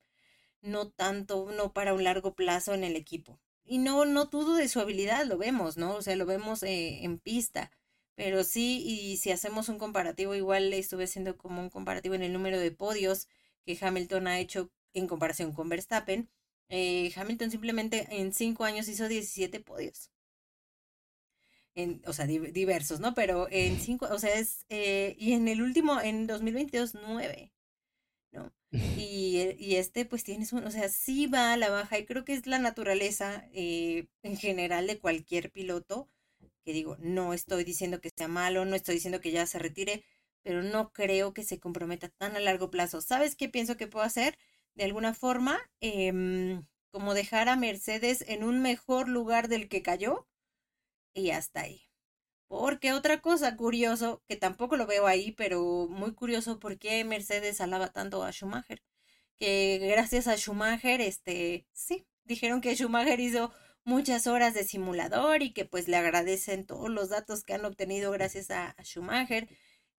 [0.62, 3.40] no tanto, no para un largo plazo en el equipo.
[3.66, 5.96] Y no, no dudo de su habilidad, lo vemos, ¿no?
[5.96, 7.72] O sea, lo vemos eh, en pista.
[8.16, 12.34] Pero sí, y si hacemos un comparativo, igual estuve haciendo como un comparativo en el
[12.34, 13.28] número de podios
[13.66, 16.30] que Hamilton ha hecho en comparación con Verstappen.
[16.70, 20.12] Eh, Hamilton simplemente en cinco años hizo 17 podios.
[21.76, 23.14] En, o sea, diversos, ¿no?
[23.14, 27.52] Pero en cinco, o sea, es, eh, y en el último, en 2022, nueve.
[28.72, 32.06] Y, eh, y este, pues tienes un, o sea, sí va a la baja y
[32.06, 36.10] creo que es la naturaleza en general de cualquier piloto,
[36.66, 40.04] que digo, no estoy diciendo que sea malo, no estoy diciendo que ya se retire,
[40.44, 43.02] pero no creo que se comprometa tan a largo plazo.
[43.02, 44.38] ¿Sabes qué pienso que puedo hacer?
[44.76, 50.28] de alguna forma, em, como dejar a Mercedes en un mejor lugar del que cayó
[51.14, 51.87] y hasta ahí.
[52.48, 57.60] Porque otra cosa curioso, que tampoco lo veo ahí, pero muy curioso, ¿por qué Mercedes
[57.62, 58.82] alaba tanto a Schumacher?
[59.40, 63.52] Que gracias a Schumacher, este, sí, dijeron que Schumacher hizo
[63.88, 68.12] muchas horas de simulador y que pues le agradecen todos los datos que han obtenido
[68.12, 69.48] gracias a, Schumacher.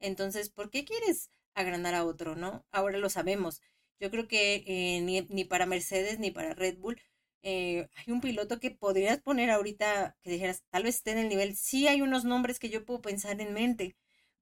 [0.00, 2.66] Entonces, ¿por qué quieres agrandar a otro, no?
[2.70, 3.62] Ahora lo sabemos.
[4.00, 7.00] Yo creo que eh, ni, para Mercedes ni para Red Bull
[7.42, 11.28] eh, hay un piloto que podrías poner ahorita que dijeras, tal vez esté en el
[11.28, 11.56] nivel.
[11.56, 13.96] Sí hay unos nombres que yo puedo pensar en mente,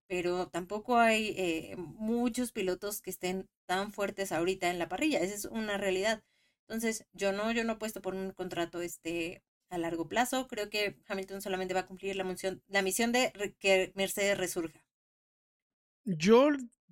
[0.06, 5.20] pero tampoco hay eh, muchos pilotos que estén tan fuertes ahorita en la parrilla.
[5.20, 6.22] Esa es una realidad.
[6.68, 10.46] Entonces, yo no, yo no apuesto por un contrato este a largo plazo.
[10.48, 14.84] Creo que Hamilton solamente va a cumplir la misión, la misión de que Mercedes resurja.
[16.04, 16.50] Yo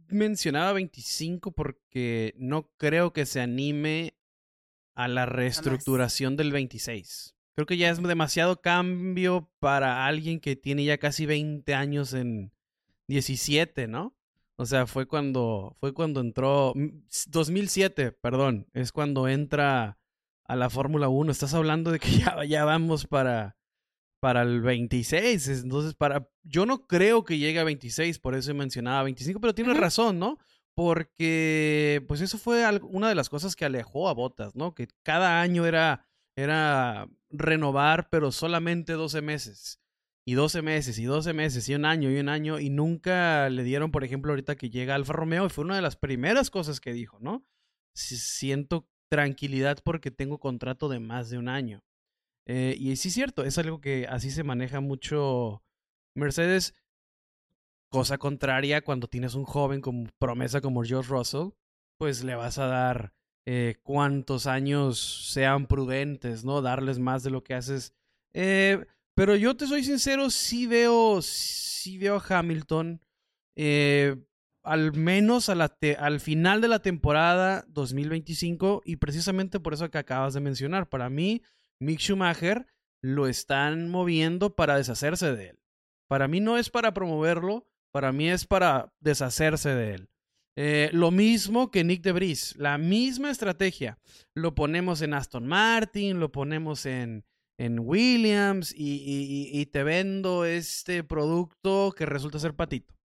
[0.09, 4.17] mencionaba 25 porque no creo que se anime
[4.95, 7.35] a la reestructuración del 26.
[7.55, 12.53] Creo que ya es demasiado cambio para alguien que tiene ya casi 20 años en
[13.07, 14.17] 17, ¿no?
[14.57, 16.73] O sea, fue cuando, fue cuando entró,
[17.27, 19.99] 2007, perdón, es cuando entra
[20.45, 21.33] a la Fórmula 1.
[21.33, 23.57] Estás hablando de que ya, ya vamos para,
[24.21, 25.49] para el 26.
[25.49, 29.77] Entonces, para, yo no creo que llegue a 26, por eso mencionaba 25, pero tienes
[29.77, 30.39] razón, ¿no?
[30.77, 34.75] Porque, pues eso fue una de las cosas que alejó a Botas, ¿no?
[34.75, 36.07] Que cada año era,
[36.37, 39.81] era renovar, pero solamente 12 meses
[40.27, 43.63] y 12 meses y 12 meses y un año y un año y nunca le
[43.63, 46.81] dieron, por ejemplo, ahorita que llega Alfa Romeo y fue una de las primeras cosas
[46.81, 47.47] que dijo, ¿no?
[47.95, 51.85] Siento tranquilidad porque tengo contrato de más de un año.
[52.47, 55.63] Eh, y sí es cierto, es algo que así se maneja mucho
[56.17, 56.75] Mercedes.
[57.95, 61.51] Cosa contraria, cuando tienes un joven con promesa como George Russell,
[61.97, 63.15] pues le vas a dar
[63.47, 66.61] eh, cuantos años sean prudentes, ¿no?
[66.61, 67.95] Darles más de lo que haces.
[68.33, 68.85] Eh,
[69.15, 73.01] pero yo te soy sincero, sí veo, sí veo a Hamilton,
[73.55, 74.17] eh,
[74.65, 80.41] al menos al final de la temporada 2025, y precisamente por eso que acabas de
[80.41, 80.89] mencionar.
[80.89, 81.43] Para mí,
[81.79, 82.67] Mick Schumacher
[83.01, 85.61] lo están moviendo para deshacerse de él.
[86.09, 90.09] Para mí no es para promoverlo, para mí es para deshacerse de él.
[90.57, 94.01] Eh, lo mismo que Nick de Debris, la misma estrategia.
[94.35, 97.25] Lo ponemos en Aston Martin, lo ponemos en,
[97.57, 102.97] en Williams y, te vendo este producto que resulta ser patito.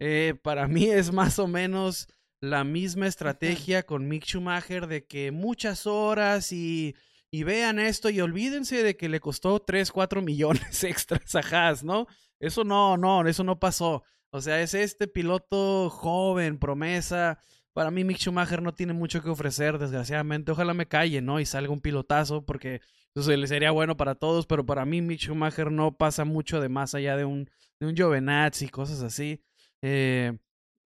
[0.00, 2.08] Eh, para mí es más o menos
[2.40, 6.96] la misma estrategia con Mick Schumacher de que muchas horas y,
[7.30, 12.08] vean esto y olvídense de que le costó 3, 4 millones extras a Haas, ¿no?
[12.40, 14.02] Eso no, no, eso no pasó.
[14.34, 17.38] O sea, es este piloto joven, promesa.
[17.72, 20.50] Para mí Mick Schumacher no tiene mucho que ofrecer, desgraciadamente.
[20.50, 21.38] Ojalá me calle, ¿no?
[21.38, 25.20] Y salga un pilotazo porque entonces le sería bueno para todos, pero para mí Mick
[25.20, 29.40] Schumacher no pasa mucho de más allá de un, de un Jovenazzi y cosas así.
[29.82, 30.36] Eh,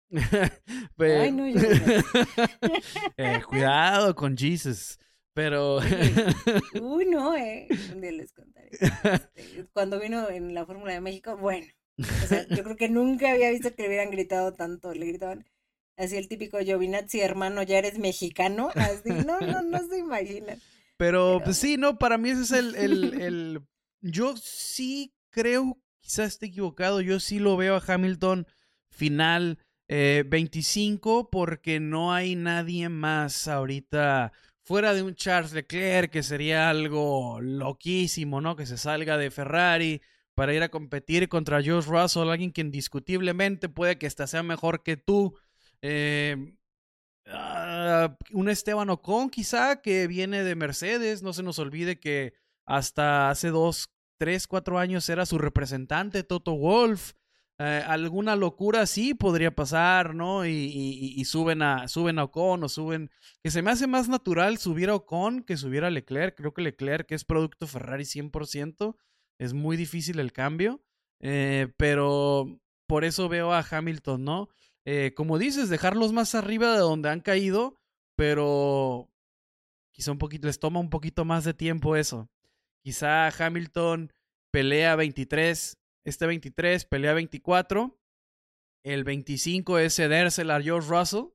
[0.97, 1.45] Ay, no,
[3.17, 4.97] eh, cuidado con Jesus.
[5.35, 5.81] Pero.
[6.81, 7.67] Uy, no, eh.
[7.93, 8.69] Un día les contaré.
[8.71, 11.67] Este, cuando vino en la Fórmula de México, bueno.
[11.97, 14.93] O sea, yo creo que nunca había visto que le hubieran gritado tanto.
[14.93, 15.45] Le gritaban
[15.97, 18.69] así el típico Giovinazzi, hermano, ya eres mexicano.
[18.75, 20.59] Así, no, no, no se imaginan.
[20.97, 23.61] Pero, pues sí, no, para mí ese es el, el, el,
[24.01, 28.47] Yo sí creo, quizás esté equivocado, yo sí lo veo a Hamilton
[28.89, 34.31] final eh, 25 porque no hay nadie más ahorita
[34.63, 38.55] fuera de un Charles Leclerc que sería algo loquísimo, ¿no?
[38.55, 40.01] Que se salga de Ferrari
[40.35, 44.83] para ir a competir contra George Russell, alguien que indiscutiblemente puede que esta sea mejor
[44.83, 45.35] que tú.
[45.81, 46.55] Eh,
[47.27, 52.33] Ah, un Esteban Ocon quizá que viene de Mercedes, no se nos olvide que
[52.65, 57.13] hasta hace dos, tres, cuatro años era su representante Toto Wolf.
[57.57, 60.45] Eh, alguna locura así podría pasar, ¿no?
[60.45, 63.09] Y, suben, a, suben a Ocon o suben...
[63.41, 66.35] Que se me hace más natural subir a Ocon que subir a Leclerc.
[66.35, 68.97] Creo que Leclerc es producto Ferrari 100%.
[69.39, 70.81] Es muy difícil el cambio.
[71.19, 74.49] Eh, pero por eso veo a Hamilton, ¿no?
[74.85, 77.79] Eh, como dices, dejarlos más arriba de donde han caído,
[78.15, 79.09] pero
[79.91, 82.29] quizá un poquito, les toma un poquito más de tiempo eso.
[82.83, 84.13] Quizá Hamilton
[84.51, 87.99] pelea 23, este 23 pelea 24,
[88.83, 91.29] el 25 es cedérsela a George Russell,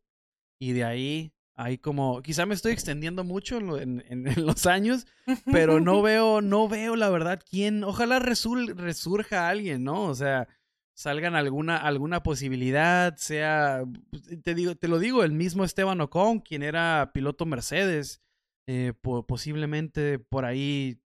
[0.61, 5.07] y de ahí, ahí como, quizá me estoy extendiendo mucho en, en, los años,
[5.53, 10.05] pero no veo, no veo la verdad quién, ojalá resurja alguien, ¿no?
[10.05, 10.49] O sea,
[10.95, 16.41] salgan alguna, alguna posibilidad, sea, pues, te, digo, te lo digo, el mismo Esteban Ocon,
[16.41, 18.23] quien era piloto Mercedes,
[18.67, 18.95] eh,
[19.27, 21.03] posiblemente por ahí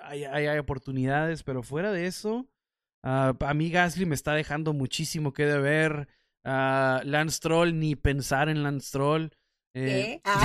[0.00, 2.46] hay, hay, oportunidades, pero fuera de eso,
[3.02, 6.08] ah, a mí Gasly me está dejando muchísimo que deber.
[6.44, 9.32] Uh, Lance Troll, ni pensar en Lance Troll.
[9.74, 10.44] Eh, ah.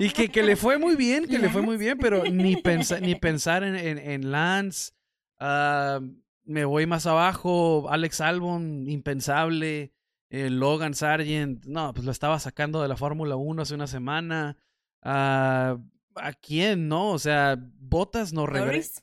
[0.00, 2.56] y que, que, le fue muy bien, que le fue muy bien, pero ni,
[3.00, 4.92] ni pensar en, en, Lance.
[5.40, 6.00] Uh,
[6.44, 9.92] me voy más abajo, Alex Albon, impensable,
[10.30, 14.56] eh, Logan Sargent, no, pues lo estaba sacando de la Fórmula 1 hace una semana.
[15.02, 15.78] Ah,
[16.16, 17.10] ¿A quién, no?
[17.10, 19.02] O sea, Botas no regresa.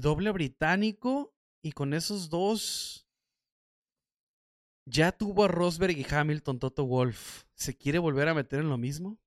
[0.00, 3.07] doble británico y con esos dos
[4.88, 7.44] ya tuvo a Rosberg y Hamilton, Toto Wolf.
[7.54, 9.18] ¿Se quiere volver a meter en lo mismo?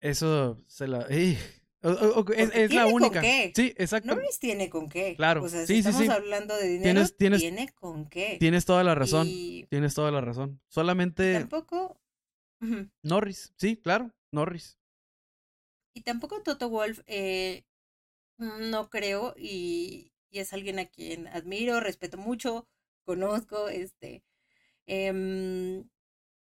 [0.00, 1.38] Eso se la es,
[1.82, 3.14] la única.
[3.14, 3.52] Con qué.
[3.54, 4.14] Sí, exacto.
[4.14, 5.16] Norris tiene con qué.
[5.16, 5.42] Claro.
[5.44, 8.36] O sea, si estamos hablando de dinero, tienes, tiene con qué.
[8.38, 9.28] Tienes toda la razón.
[9.68, 10.60] Tienes toda la razón.
[10.68, 11.34] Solamente.
[11.34, 12.00] Tampoco.
[13.02, 14.78] Norris, sí, claro, Norris.
[15.94, 17.64] Y tampoco Toto Wolf, eh,
[18.36, 22.66] no creo, y y es alguien a quien admiro, respeto mucho,
[23.08, 24.22] conozco, este,
[24.86, 25.88] em,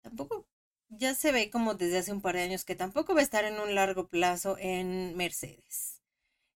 [0.03, 0.47] tampoco
[0.89, 3.45] ya se ve como desde hace un par de años que tampoco va a estar
[3.45, 6.01] en un largo plazo en Mercedes.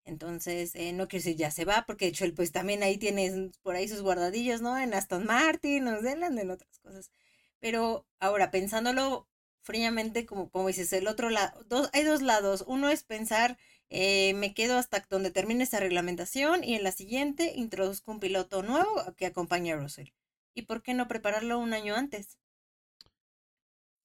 [0.06, 2.98] Entonces, eh, no quiero decir ya se va, porque de hecho él pues también ahí
[2.98, 4.78] tiene por ahí sus guardadillos, ¿no?
[4.80, 7.12] En Aston Martin, en Zealand, en otras cosas.
[7.60, 9.30] Pero ahora, pensándolo
[9.62, 12.64] fríamente, como, como dices, el otro lado, dos, hay dos lados.
[12.68, 13.58] Uno es pensar,
[13.92, 18.64] eh, me quedo hasta donde termine esta reglamentación y en la siguiente introduzco un piloto
[18.64, 20.10] nuevo que acompañe a Russell.
[20.56, 22.40] ¿Y por qué no prepararlo un año antes?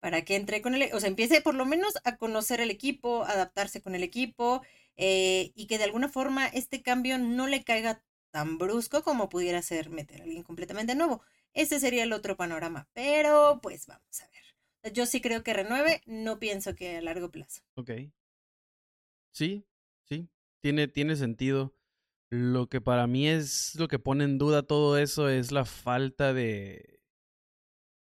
[0.06, 3.24] para que entre con el, o sea, empiece por lo menos a conocer el equipo,
[3.24, 4.62] adaptarse con el equipo
[4.96, 9.60] eh, y que de alguna forma este cambio no le caiga tan brusco como pudiera
[9.62, 11.22] ser meter a alguien completamente nuevo.
[11.54, 14.92] Ese sería el otro panorama, pero pues vamos a ver.
[14.92, 17.62] Yo sí creo que renueve, no pienso que a largo plazo.
[17.74, 17.90] Ok.
[19.32, 19.64] Sí,
[20.08, 20.28] sí,
[20.60, 21.74] tiene, tiene sentido.
[22.30, 26.32] Lo que para mí es lo que pone en duda todo eso es la falta
[26.32, 27.00] de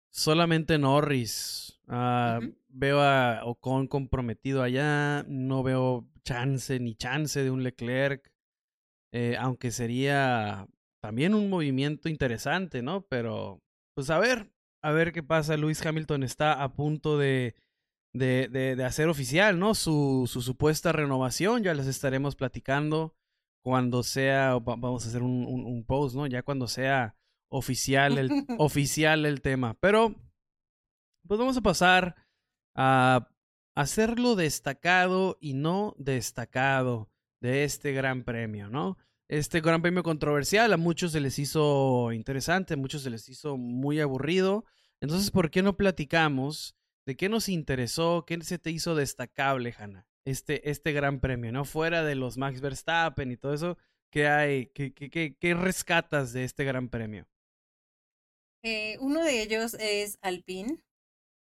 [0.09, 2.39] solamente Norris Ah,
[2.69, 8.31] veo a Ocon comprometido allá, no veo chance ni chance de un Leclerc,
[9.11, 10.67] eh, aunque sería
[10.99, 13.05] también un movimiento interesante, ¿no?
[13.07, 13.61] Pero,
[13.93, 15.57] pues a ver, a ver qué pasa.
[15.57, 17.55] Luis Hamilton está a punto de,
[18.15, 19.75] de, de, hacer oficial, ¿no?
[19.75, 23.13] Su, su, supuesta renovación, ya les estaremos platicando
[23.61, 26.25] cuando sea, vamos a hacer un, un, un post, ¿no?
[26.25, 27.15] Ya cuando sea
[27.49, 29.75] oficial el, oficial el tema.
[29.79, 30.15] Pero
[31.27, 32.15] pues vamos a pasar
[32.75, 33.29] a
[33.75, 37.09] hacerlo destacado y no destacado
[37.41, 38.97] de este gran premio, ¿no?
[39.27, 43.57] Este gran premio controversial a muchos se les hizo interesante, a muchos se les hizo
[43.57, 44.65] muy aburrido.
[45.01, 50.07] Entonces, ¿por qué no platicamos de qué nos interesó, qué se te hizo destacable, Hanna?
[50.25, 51.65] Este, este gran premio, ¿no?
[51.65, 53.77] Fuera de los Max Verstappen y todo eso,
[54.09, 54.67] ¿qué hay?
[54.67, 57.27] ¿Qué, qué, qué, qué rescatas de este gran premio?
[58.63, 60.79] Eh, uno de ellos es Alpine.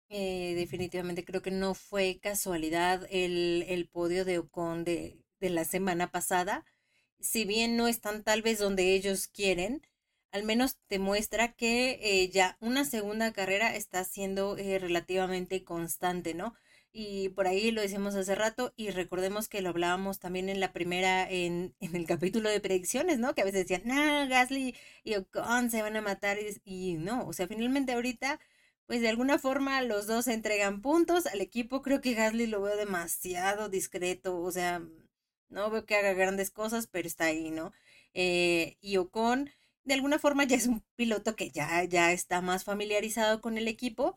[0.07, 5.66] Eh, definitivamente creo que no fue casualidad el, el podio de Ocon de, de, la
[5.66, 6.66] semana pasada.
[7.20, 9.82] Si bien no están tal vez donde ellos quieren,
[10.32, 16.34] al menos te muestra que eh, ya una segunda carrera está siendo eh, relativamente constante,
[16.34, 16.56] ¿no?
[16.92, 20.74] Y por ahí lo decimos hace rato y recordemos que lo hablábamos también en la
[20.74, 23.36] primera, en, en el capítulo de predicciones, ¿no?
[23.36, 27.28] Que a veces decían, nah, Gasly y Ocon se van a matar y, y no,
[27.28, 28.40] o sea, finalmente ahorita
[28.88, 31.82] pues de alguna forma los dos entregan puntos al equipo.
[31.84, 34.82] Creo que Gasly lo veo demasiado discreto, o sea,
[35.50, 37.72] no veo que haga grandes cosas, pero está ahí, ¿no?
[38.14, 39.52] Eh, y Ocon,
[39.90, 43.68] de alguna forma ya es un piloto que ya, ya está más familiarizado con el
[43.68, 44.16] equipo.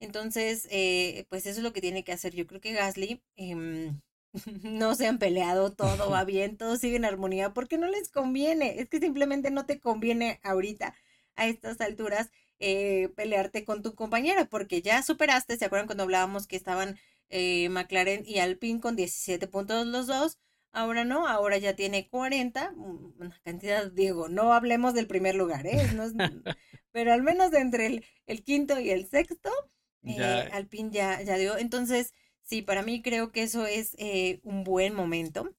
[0.00, 2.34] Entonces, eh, pues eso es lo que tiene que hacer.
[2.34, 4.00] Yo creo que Gasly em,
[4.62, 8.80] no se han peleado, todo va bien, todo sigue en armonía, porque no les conviene.
[8.80, 10.94] Es que simplemente no te conviene ahorita,
[11.36, 16.46] a estas alturas, eh, pelearte con tu compañera, porque ya superaste, ¿se acuerdan cuando hablábamos
[16.46, 16.98] que estaban
[17.28, 20.38] eh, McLaren y Alpine con 17 puntos los dos?
[20.72, 25.66] Ahora no, ahora ya tiene 40, mm, una cantidad, digo, no hablemos del primer lugar,
[25.66, 25.80] ¿eh?
[26.92, 29.50] pero al menos entre el, el, quinto y el sexto,
[30.04, 31.58] eh, Alpine ya, ya dio.
[31.58, 35.54] Entonces, sí, para mí creo que eso es eh, un buen momento.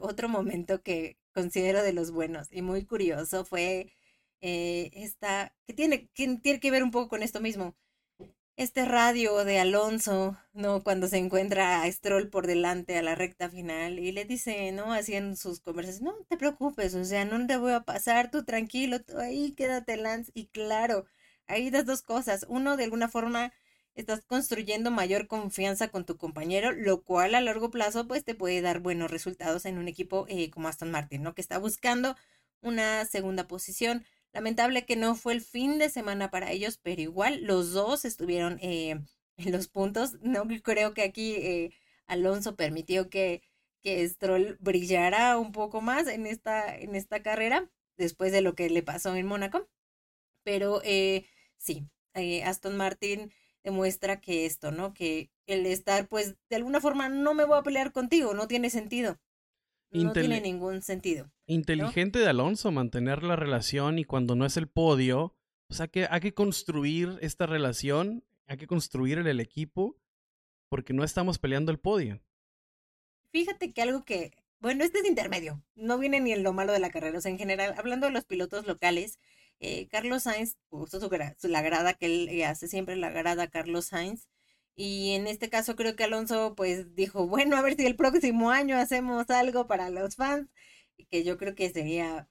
[0.00, 3.92] otro momento que considero de los buenos y muy curioso fue
[4.40, 7.76] eh, esta, que tiene, que tiene que ver un poco con esto mismo.
[8.58, 10.82] Este radio de Alonso, ¿no?
[10.82, 14.92] Cuando se encuentra a Stroll por delante a la recta final y le dice, ¿no?
[14.92, 19.00] Haciendo sus conversaciones, no te preocupes, o sea, no te voy a pasar, tú tranquilo,
[19.00, 20.32] tú ahí quédate, Lance.
[20.34, 21.06] Y claro,
[21.46, 22.46] hay las dos cosas.
[22.48, 23.52] Uno, de alguna forma,
[23.94, 28.60] estás construyendo mayor confianza con tu compañero, lo cual a largo plazo, pues te puede
[28.60, 31.32] dar buenos resultados en un equipo eh, como Aston Martin, ¿no?
[31.32, 32.16] Que está buscando
[32.60, 34.04] una segunda posición.
[34.32, 38.58] Lamentable que no fue el fin de semana para ellos, pero igual los dos estuvieron
[38.62, 39.00] eh,
[39.36, 40.14] en los puntos.
[40.22, 41.72] No creo que aquí eh,
[42.06, 43.42] Alonso permitió que,
[43.82, 48.70] que Stroll brillara un poco más en esta, en esta carrera, después de lo que
[48.70, 49.68] le pasó en Mónaco.
[50.44, 51.26] Pero eh,
[51.58, 51.88] sí,
[52.44, 53.32] Aston Martin
[53.64, 54.94] demuestra que esto, ¿no?
[54.94, 58.70] Que el estar, pues, de alguna forma no me voy a pelear contigo, no tiene
[58.70, 59.18] sentido.
[59.90, 61.30] No tiene ningún sentido.
[61.46, 65.34] Inteligente de Alonso mantener la relación y cuando no es el podio,
[65.70, 69.98] o sea que hay que construir esta relación, hay que construir el, equipo
[70.68, 72.20] porque no estamos peleando el podio.
[73.32, 76.80] Fíjate que algo que, bueno, este es intermedio, no viene ni en lo malo de
[76.80, 79.18] la carrera, o sea, en general, hablando de los pilotos locales,
[79.60, 83.86] eh, Carlos Sainz puso su, la grada que él eh, hace siempre, la grada Carlos
[83.86, 84.28] Sainz,
[84.80, 88.50] y en este caso creo que Alonso pues dijo, bueno, a ver si el próximo
[88.52, 90.48] año hacemos algo para los fans,
[91.10, 92.28] que yo creo que sería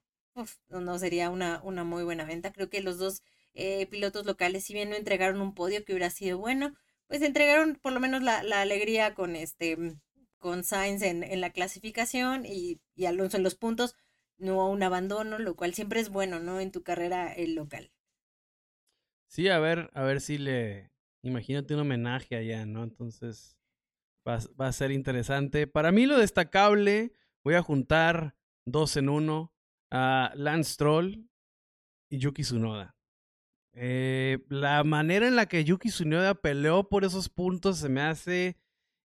[0.69, 2.53] no sería una, una muy buena venta.
[2.53, 3.21] Creo que los dos
[3.53, 6.73] eh, pilotos locales, si bien no entregaron un podio que hubiera sido bueno,
[7.07, 9.77] pues entregaron por lo menos la, la alegría con este
[10.37, 13.95] con Sainz en, en la clasificación y, y, Alonso en los puntos,
[14.37, 16.61] no un abandono, lo cual siempre es bueno, ¿no?
[16.61, 17.91] En tu carrera el local.
[19.27, 20.91] Sí, a ver, a ver si le,
[21.21, 22.83] imagínate un homenaje allá, ¿no?
[22.83, 23.57] Entonces
[24.27, 25.67] va, a ser interesante.
[25.67, 27.13] Para mí lo destacable,
[27.43, 29.53] voy a juntar dos en uno
[29.91, 31.29] a Lance Stroll
[32.09, 32.95] y Yuki Tsunoda.
[33.73, 38.57] Eh, la manera en la que Yuki Tsunoda peleó por esos puntos se me hace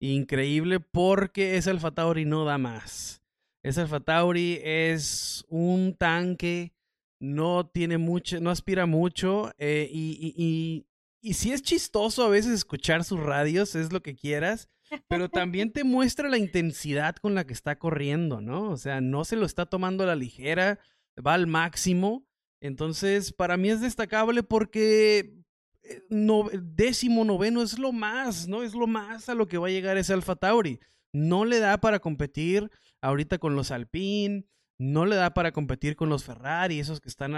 [0.00, 3.22] increíble porque es el Fatauri no da más.
[3.62, 6.72] Es el Fatauri es un tanque,
[7.20, 10.86] no tiene mucho, no aspira mucho eh, y,
[11.34, 14.68] si es chistoso a veces escuchar sus radios, es lo que quieras,
[15.08, 18.70] pero también te muestra la intensidad con la que está corriendo, ¿no?
[18.70, 20.78] O sea, no se lo está tomando a la ligera,
[21.24, 22.26] va al máximo.
[22.60, 25.42] Entonces, para mí es destacable porque
[25.82, 28.62] eh, no, décimo noveno es lo más, ¿no?
[28.62, 30.80] Es lo más a lo que va a llegar ese Alfa Tauri.
[31.12, 32.70] No le da para competir
[33.00, 34.46] ahorita con los Alpine,
[34.78, 37.34] no le da para competir con los Ferrari, esos que están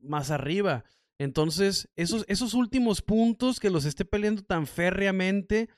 [0.00, 0.84] más arriba.
[1.18, 5.68] Entonces, esos, esos últimos puntos que los esté peleando tan férreamente,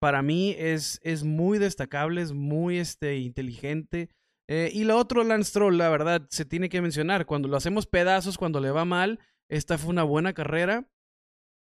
[0.00, 4.08] para mí es, es muy destacable, es muy este, inteligente.
[4.48, 7.26] Eh, y lo otro, Lance Stroll, la verdad, se tiene que mencionar.
[7.26, 10.88] Cuando lo hacemos pedazos, cuando le va mal, esta fue una buena carrera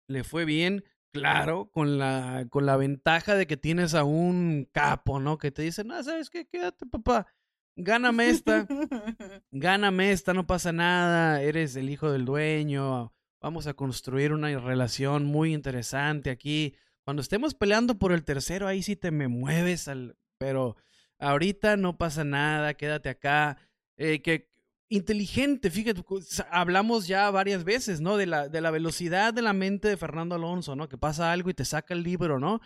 [0.07, 5.19] le fue bien, claro, con la, con la ventaja de que tienes a un capo,
[5.19, 5.37] ¿no?
[5.37, 6.45] Que te dice, no, ¿sabes qué?
[6.45, 7.27] Quédate, papá.
[7.75, 8.67] Gáname esta.
[9.51, 11.41] Gáname esta, no pasa nada.
[11.41, 13.13] Eres el hijo del dueño.
[13.41, 16.75] Vamos a construir una relación muy interesante aquí.
[17.03, 20.17] Cuando estemos peleando por el tercero, ahí sí te me mueves al.
[20.37, 20.77] Pero
[21.19, 23.57] ahorita no pasa nada, quédate acá.
[23.97, 24.49] Eh, que
[24.89, 26.03] inteligente, fíjate,
[26.51, 28.17] hablamos ya varias veces, ¿no?
[28.17, 30.87] De la, de la velocidad de la mente de Fernando Alonso, ¿no?
[30.87, 32.61] Que pasa algo y te saca el libro, ¿no?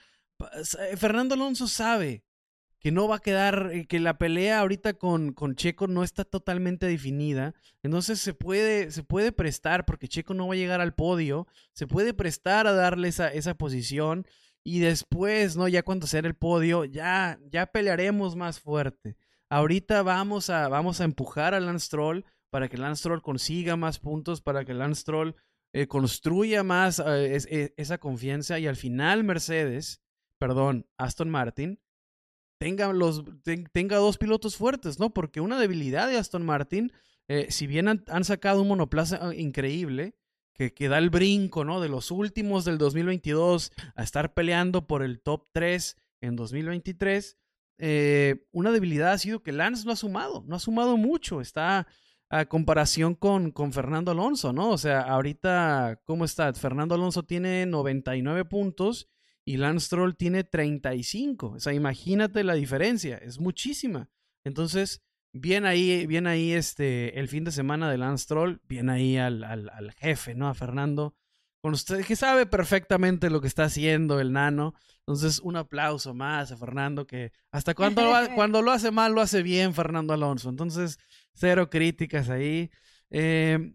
[0.98, 2.24] Fernando Alonso sabe
[2.80, 6.24] que no va a quedar, eh, que la pelea ahorita con, con Checo no está
[6.24, 7.54] totalmente definida,
[7.84, 11.88] entonces se puede, se puede prestar, porque Checo no va a llegar al podio, se
[11.88, 14.26] puede prestar a darle esa, esa posición
[14.64, 15.68] y después, ¿no?
[15.68, 19.18] Ya cuando sea el podio, ya, ya pelearemos más fuerte.
[19.50, 24.00] Ahorita vamos a, vamos a empujar a Lance Stroll para que Lance Stroll consiga más
[24.00, 25.36] puntos, para que Lance Stroll
[25.74, 30.02] eh, construya más eh, e, esa confianza y al final Mercedes,
[30.38, 31.80] perdón, Aston Martin,
[32.60, 33.24] tenga, los,
[33.72, 35.12] tenga dos pilotos fuertes, ¿no?
[35.12, 36.92] Porque una debilidad de Aston Martin,
[37.28, 40.16] eh, si bien han, sacado un monoplaza ah, increíble,
[40.54, 41.80] que, que, da el brinco, ¿no?
[41.80, 47.38] De los últimos del 2022 a estar peleando por el top 3 en 2023,
[47.80, 51.88] eh, una debilidad ha sido que Lance no ha sumado, no ha sumado mucho, está
[52.30, 54.70] a comparación con, con Fernando Alonso, ¿no?
[54.70, 56.54] O sea, ahorita, ¿cómo está?
[56.54, 59.08] Fernando Alonso tiene 99 puntos
[59.50, 61.54] y Lance Stroll tiene 35.
[61.54, 64.08] O sea, imagínate la diferencia, es muchísima.
[64.44, 65.02] Entonces,
[65.34, 69.44] bien ahí, bien ahí este, el fin de semana de Lance Stroll, bien ahí al,
[69.44, 70.50] al, al jefe, ¿no?
[70.50, 71.16] A Fernando
[71.64, 74.76] con usted, que sabe perfectamente lo que está haciendo el nano.
[75.00, 79.22] Entonces, un aplauso más a Fernando, que hasta cuando lo, cuando lo hace mal, lo
[79.22, 80.50] hace bien Fernando Alonso.
[80.50, 81.00] Entonces,
[81.34, 82.70] cero críticas ahí.
[83.10, 83.74] Em,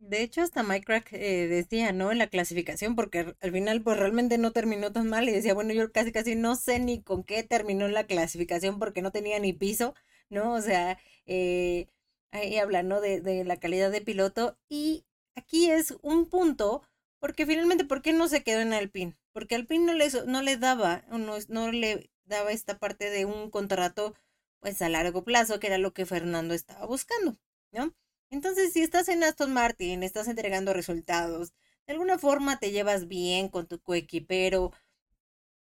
[0.00, 2.12] de hecho, hasta Mike Crack eh, decía, ¿no?
[2.12, 5.72] En la clasificación, porque al final, pues realmente no terminó tan mal y decía, bueno,
[5.72, 9.52] yo casi casi no sé ni con qué terminó la clasificación porque no tenía ni
[9.52, 9.94] piso,
[10.30, 10.54] ¿no?
[10.54, 11.88] O sea, eh,
[12.30, 13.00] ahí habla, ¿no?
[13.00, 15.04] De, de la calidad de piloto y
[15.36, 16.82] aquí es un punto
[17.20, 19.16] porque finalmente, ¿por qué no se quedó en Alpine?
[19.32, 23.50] Porque Alpine no le, no le daba, no, no le daba esta parte de un
[23.50, 24.14] contrato
[24.60, 27.36] pues a largo plazo, que era lo que Fernando estaba buscando,
[27.72, 27.94] ¿no?
[28.30, 31.52] Entonces, si estás en Aston Martin, estás entregando resultados,
[31.86, 34.72] de alguna forma te llevas bien con tu coequipero,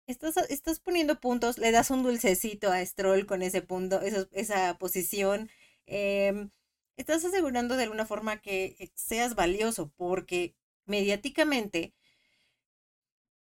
[0.08, 4.78] estás, estás poniendo puntos, le das un dulcecito a Stroll con ese punto, esa, esa
[4.78, 5.50] posición,
[5.88, 6.50] eh,
[6.98, 10.56] estás asegurando de alguna forma que seas valioso, porque
[10.86, 11.94] mediáticamente,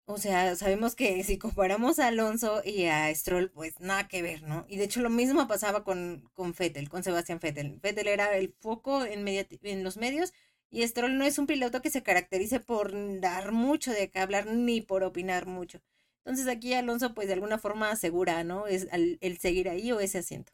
[0.05, 4.43] o sea, sabemos que si comparamos a Alonso y a Stroll, pues nada que ver,
[4.43, 4.65] ¿no?
[4.67, 7.79] Y de hecho lo mismo pasaba con, con Fettel, con Sebastián Fettel.
[7.81, 10.33] Fettel era el foco en, los medios
[10.69, 14.47] y Stroll no es un piloto que se caracterice por dar mucho de qué hablar
[14.47, 15.81] ni por opinar mucho.
[16.25, 18.67] Entonces aquí Alonso pues de alguna forma asegura, ¿no?
[18.67, 20.51] Es el seguir ahí o ese asiento.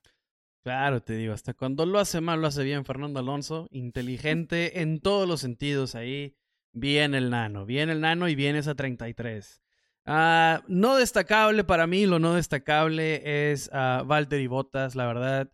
[0.67, 4.99] Claro, te digo, hasta cuando lo hace mal, lo hace bien Fernando Alonso, inteligente en
[4.99, 6.35] todos los sentidos ahí.
[6.73, 9.61] Bien el nano, bien el nano y bien esa 33.
[10.05, 15.51] Ah, no destacable para mí, lo no destacable es uh, Valtteri Bottas, la verdad.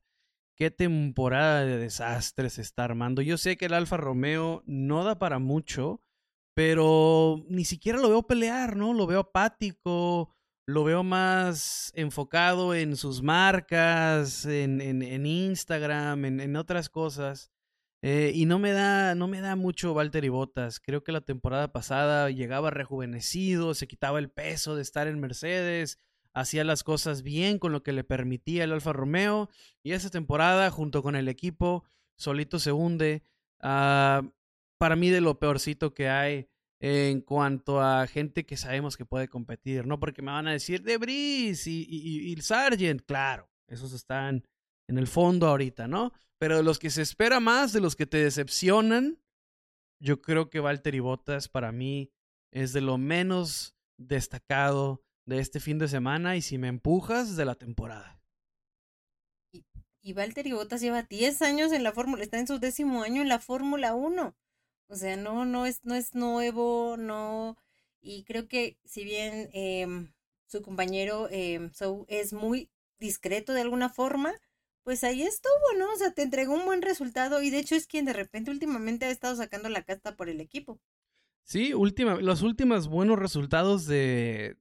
[0.55, 3.21] qué temporada de desastres está armando.
[3.21, 6.01] Yo sé que el Alfa Romeo no da para mucho,
[6.53, 8.93] pero ni siquiera lo veo pelear, ¿no?
[8.93, 10.35] Lo veo apático,
[10.65, 17.51] lo veo más enfocado en sus marcas, en, en, Instagram, en, en, otras cosas.
[18.05, 20.81] Eh, y no me da, no me da mucho Valtteri Bottas.
[20.81, 25.99] Creo que la temporada pasada llegaba rejuvenecido, se quitaba el peso de estar en Mercedes,
[26.33, 29.49] hacía las cosas bien con lo que le permitía el Alfa Romeo.
[29.83, 31.85] Y esa temporada, junto con el equipo,
[32.17, 33.23] solito se hunde.
[33.61, 34.21] Ah,
[34.77, 36.49] para mí, de lo peorcito que hay
[36.81, 40.01] en cuanto a gente que sabemos que puede competir, ¿no?
[40.01, 44.43] Porque me van a decir Debris y, y, y Sargent, claro, esos están
[44.87, 46.11] en el fondo ahorita, ¿no?
[46.37, 49.19] Pero de los que se espera más, de los que te decepcionan,
[49.99, 52.11] yo creo que Valtteri Bottas para mí
[52.51, 57.45] es de lo menos destacado de este fin de semana y si me empujas, de
[57.45, 58.19] la temporada.
[59.51, 59.63] Y,
[60.01, 63.29] y Valtteri Bottas lleva 10 años en la Fórmula, está en su décimo año en
[63.29, 64.35] la Fórmula 1.
[64.87, 67.57] O sea, no, no es, no es nuevo, no.
[68.01, 70.13] Y creo que si bien em,
[70.45, 71.71] su compañero eh,
[72.07, 72.69] es muy
[72.99, 74.33] discreto de alguna forma,
[74.83, 75.91] pues ahí estuvo, ¿no?
[75.91, 79.05] O sea, te entregó un buen resultado y de hecho es quien de repente últimamente
[79.05, 80.79] ha estado sacando la casta por el equipo.
[81.43, 84.57] Sí, última, los últimos buenos resultados de,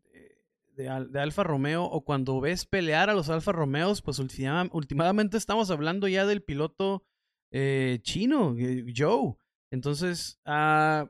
[0.75, 6.09] de, Alfa Romeo o cuando ves pelear a los Alfa Romeos, pues últimamente estamos hablando
[6.09, 7.05] ya del piloto
[7.51, 9.35] eh, chino, eh, Joe.
[9.71, 11.07] Entonces, eh,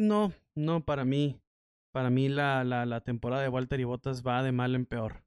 [0.00, 1.40] no, no, para mí,
[1.92, 5.21] para mí la, la, la temporada de Walter y Bottas va de mal en peor.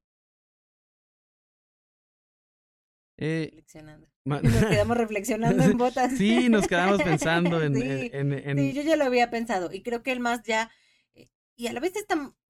[3.18, 4.08] Eh, reflexionando.
[4.24, 6.16] Nos quedamos reflexionando en botas.
[6.16, 10.20] sí, nos quedamos pensando en, sí, yo ya lo había pensado y creo que el
[10.20, 10.70] más ya,
[11.14, 11.92] eh, y a la vez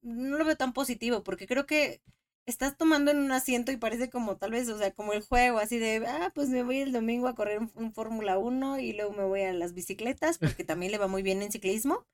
[0.00, 2.00] no lo veo tan positivo porque creo que
[2.46, 5.58] estás tomando en un asiento y parece como tal vez, o sea, como el juego,
[5.58, 9.12] así de, ah, pues me voy el domingo a correr un, Fórmula 1 y luego
[9.12, 12.06] me voy a las bicicletas, porque también le va muy bien en ciclismo.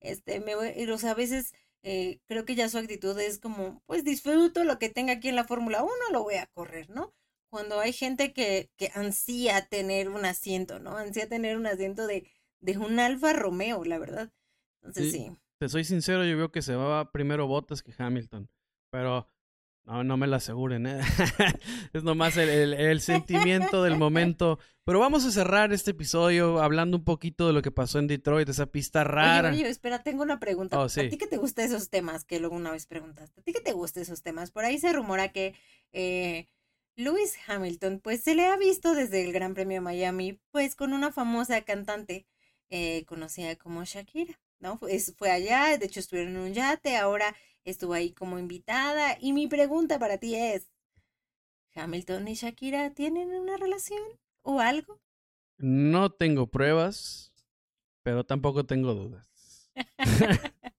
[0.00, 1.52] Este, me voy, o sea, a veces
[1.82, 5.36] eh, creo que ya su actitud es como, pues disfruto lo que tenga aquí en
[5.36, 7.14] la Fórmula 1, lo voy a correr, ¿no?
[7.54, 10.96] Cuando hay gente que, que ansía tener un asiento, ¿no?
[10.96, 12.28] Ansía tener un asiento de,
[12.58, 14.32] de un Alfa Romeo, la verdad.
[14.82, 15.30] Entonces sí.
[15.60, 18.50] Te soy sincero, yo veo que se va primero Bottas que Hamilton,
[18.90, 19.28] pero
[19.84, 21.00] no, no me lo aseguren, ¿eh?
[21.92, 24.58] es nomás el, el, sentimiento del momento.
[24.84, 28.48] Pero vamos a cerrar este episodio hablando un poquito de lo que pasó en Detroit,
[28.48, 29.50] esa pista rara.
[29.50, 30.80] Oye, espera, tengo una pregunta.
[30.80, 32.24] Oh, ¿A ti que te gustan esos temas?
[32.24, 33.40] Que luego una vez preguntaste.
[33.40, 34.50] ¿A ti que te gustan esos temas?
[34.50, 35.54] Por ahí se rumora que
[35.92, 36.48] eh,
[36.96, 40.92] Lewis Hamilton, pues se le ha visto desde el Gran Premio de Miami, pues con
[40.92, 42.26] una famosa cantante
[42.70, 44.78] eh, conocida como Shakira, ¿no?
[45.16, 47.34] fue allá, de hecho estuvieron en un yate, ahora
[47.64, 49.16] estuvo ahí como invitada.
[49.20, 50.70] Y mi pregunta para ti es,
[51.74, 54.02] ¿Hamilton y Shakira tienen una relación
[54.42, 55.00] o algo?
[55.58, 57.32] No tengo pruebas,
[58.02, 59.70] pero tampoco tengo dudas.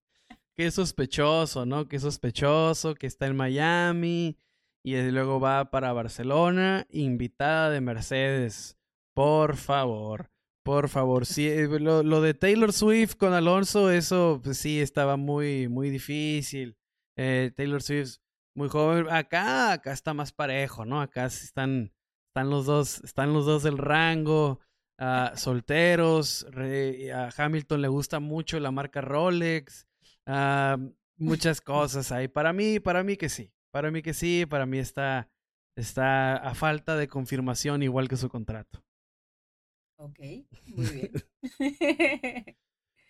[0.56, 1.90] Qué sospechoso, ¿no?
[1.90, 4.38] Qué sospechoso que está en Miami
[4.86, 8.78] y luego va para Barcelona, invitada de Mercedes.
[9.16, 10.30] Por favor,
[10.64, 11.26] por favor.
[11.26, 15.90] Sí, eh, lo, lo de Taylor Swift con Alonso, eso pues, sí estaba muy, muy
[15.90, 16.78] difícil.
[17.18, 18.18] Eh, Taylor Swift,
[18.56, 19.08] muy joven.
[19.10, 21.02] Acá, acá está más parejo, ¿no?
[21.02, 21.92] Acá están,
[22.30, 24.60] están los dos, están los dos del rango.
[25.00, 26.46] Ah, solteros.
[27.12, 29.88] a Hamilton le gusta mucho la marca Rolex.
[30.28, 30.78] Ah,
[31.18, 32.28] muchas cosas ahí.
[32.28, 33.52] Para mí, para mí que sí.
[33.76, 34.46] Para mí que sí.
[34.46, 35.30] Para mí está,
[35.76, 38.82] está a falta de confirmación igual que su contrato.
[39.98, 40.18] Ok,
[40.68, 41.12] muy bien.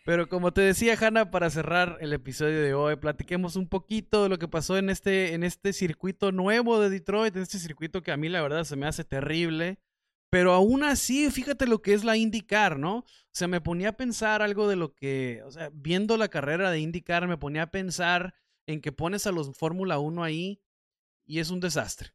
[0.06, 4.30] Pero como te decía, Hanna, para cerrar el episodio de hoy, platiquemos un poquito de
[4.30, 8.12] lo que pasó en este, en este circuito nuevo de Detroit, en este circuito que
[8.12, 9.78] a mí la verdad se me hace terrible.
[10.32, 12.98] Pero aún así, fíjate lo que es la IndyCar, ¿no?
[12.98, 16.72] O sea, me ponía a pensar algo de lo que, o sea, viendo la carrera
[16.72, 18.34] de IndyCar, me ponía a pensar
[18.68, 20.62] en que pones a los Fórmula 1 ahí
[21.26, 22.14] y es un desastre.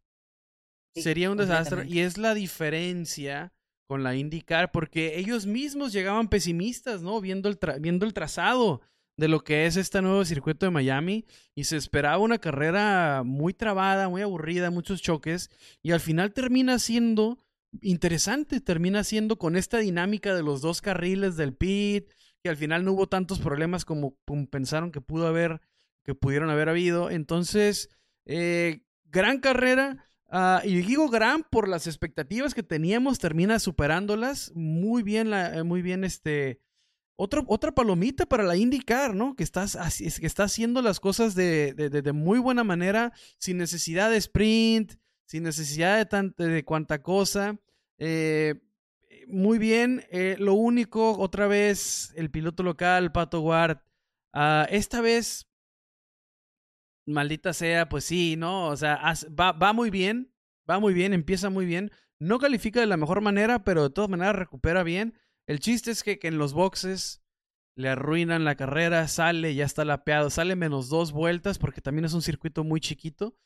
[0.95, 3.53] Sería un desastre y es la diferencia
[3.87, 7.21] con la IndyCar, porque ellos mismos llegaban pesimistas, ¿no?
[7.21, 8.83] Viendo el, viendo el trazado
[9.17, 13.53] de lo que es este nuevo circuito de Miami y se esperaba una carrera muy
[13.53, 15.51] trabada, muy aburrida, muchos choques
[15.83, 17.39] y al final termina siendo
[17.83, 22.09] interesante, termina siendo con esta dinámica de los dos carriles del pit,
[22.43, 24.17] que al final no hubo tantos problemas como
[24.51, 25.61] pensaron que pudo haber,
[26.05, 27.11] que pudieron haber habido.
[27.11, 27.89] Entonces,
[28.27, 34.53] eh, gran carrera, Uh, y digo gran por las expectativas que teníamos, termina superándolas.
[34.55, 36.61] Muy bien, la, eh, muy bien, este.
[37.17, 39.35] Otro, otra palomita para la IndyCar, ¿no?
[39.35, 44.09] Que, estás, que está haciendo las cosas de, de, de, muy buena manera, sin necesidad
[44.09, 44.95] de sprint,
[45.27, 47.59] sin necesidad de, de cuanta cosa.
[47.99, 48.55] Eh,
[49.27, 50.07] muy bien,
[50.39, 53.83] lo único, otra vez, el piloto local, Pato Ward,
[54.33, 55.50] ah, esta vez,
[57.07, 58.69] maldita sea, pues sí, ¿no?
[58.69, 59.01] O sea,
[59.39, 60.33] va, muy bien,
[60.69, 61.91] va muy bien, empieza muy bien.
[62.19, 65.15] No califica de la mejor manera, pero de todas maneras recupera bien.
[65.47, 67.23] El chiste es que, que en los boxes
[67.75, 72.13] le arruinan la carrera, sale, ya está lapeado, sale menos dos vueltas porque también es
[72.13, 73.37] un circuito muy chiquito.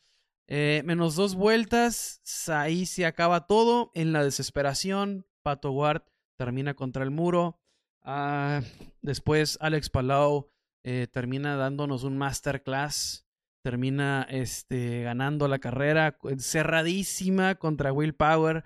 [0.46, 5.26] Eh, menos dos vueltas, ahí se acaba todo en la desesperación.
[5.42, 6.02] Pato Ward
[6.36, 7.60] termina contra el muro.
[8.02, 8.62] Ah,
[9.00, 10.50] después Alex Palau
[10.82, 13.23] eh, termina dándonos un masterclass.
[13.64, 18.62] Termina este, ganando la carrera cerradísima contra Will Power.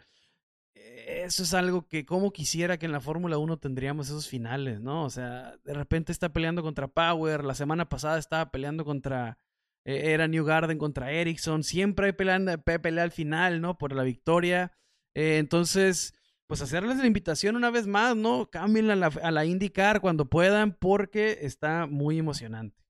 [0.74, 5.04] Eso es algo que como quisiera que en la Fórmula 1 tendríamos esos finales, ¿no?
[5.04, 7.44] O sea, de repente está peleando contra Power.
[7.44, 9.38] La semana pasada estaba peleando contra...
[9.84, 11.62] Eh, era New Garden contra Ericsson.
[11.62, 13.78] Siempre hay pelea, al final, ¿no?
[13.78, 14.72] Por la victoria.
[15.14, 16.12] Eh, entonces
[16.48, 18.50] pues hacerles la invitación una vez más, ¿no?
[18.50, 22.82] Cámbienla a la, a la IndyCar cuando puedan porque está muy emocionante.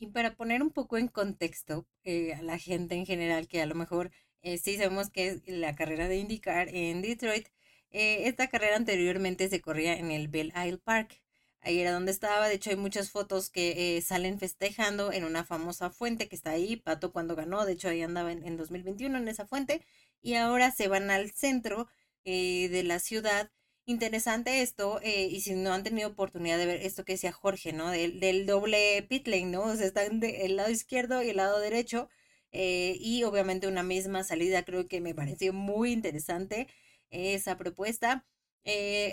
[0.00, 3.66] Y para poner un poco en contexto eh, a la gente en general que a
[3.66, 4.10] lo mejor
[4.42, 7.48] eh, sí sabemos que es la carrera de IndyCar en Detroit,
[7.90, 11.20] eh, esta carrera anteriormente se corría en el Belle Isle Park.
[11.60, 15.90] Ahí era donde estaba, de hecho hay muchas fotos que salen festejando en una famosa
[15.90, 19.28] fuente que está ahí, Pato cuando ganó, de hecho ahí andaba en, en 2021 en
[19.28, 19.84] esa fuente,
[20.22, 21.88] y ahora se van al centro
[22.24, 23.50] de la ciudad.
[23.86, 27.72] Interesante esto, eh, y si no han tenido oportunidad de ver esto que decía Jorge,
[27.72, 27.90] ¿no?
[27.90, 29.62] Del, del doble pit lane, ¿no?
[29.64, 32.08] O sea, están el lado izquierdo y el lado derecho,
[32.52, 36.68] eh, y obviamente una misma salida, creo que me pareció muy interesante
[37.10, 38.24] esa propuesta.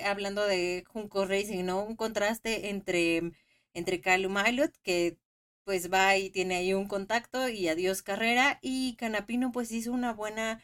[0.06, 1.84] hablando de Junco Racing, ¿no?
[1.84, 3.32] Un contraste entre,
[3.74, 4.36] entre Calum
[4.84, 5.18] que
[5.64, 10.14] pues va y tiene ahí un contacto y adiós carrera, y Canapino pues hizo una
[10.14, 10.62] buena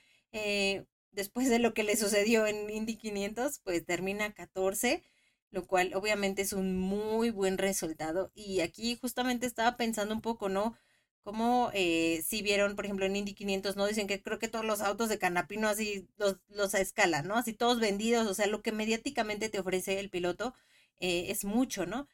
[1.14, 5.04] después de lo que le sucedió en Indy 500, pues termina 14,
[5.52, 8.32] lo cual obviamente es un muy buen resultado.
[8.36, 10.76] Y aquí justamente estaba pensando un poco, ¿no?
[11.24, 13.88] Como eh, si vieron, por ejemplo, en Indy 500, ¿no?
[13.88, 17.36] Dicen que creo que todos los autos de Canapino así los, los a escala, ¿no?
[17.38, 20.54] Así todos vendidos, o sea, lo que mediáticamente te ofrece el piloto
[21.00, 22.08] eh, es mucho, ¿no?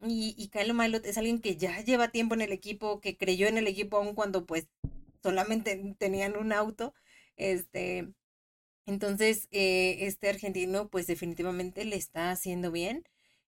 [0.00, 0.72] Y, y Kyle
[1.04, 4.14] es alguien que ya lleva tiempo en el equipo, que creyó en el equipo aun
[4.14, 4.68] cuando pues
[5.22, 6.94] solamente tenían un auto.
[7.36, 8.12] Este,
[8.86, 13.04] entonces, eh, este argentino, pues definitivamente le está haciendo bien.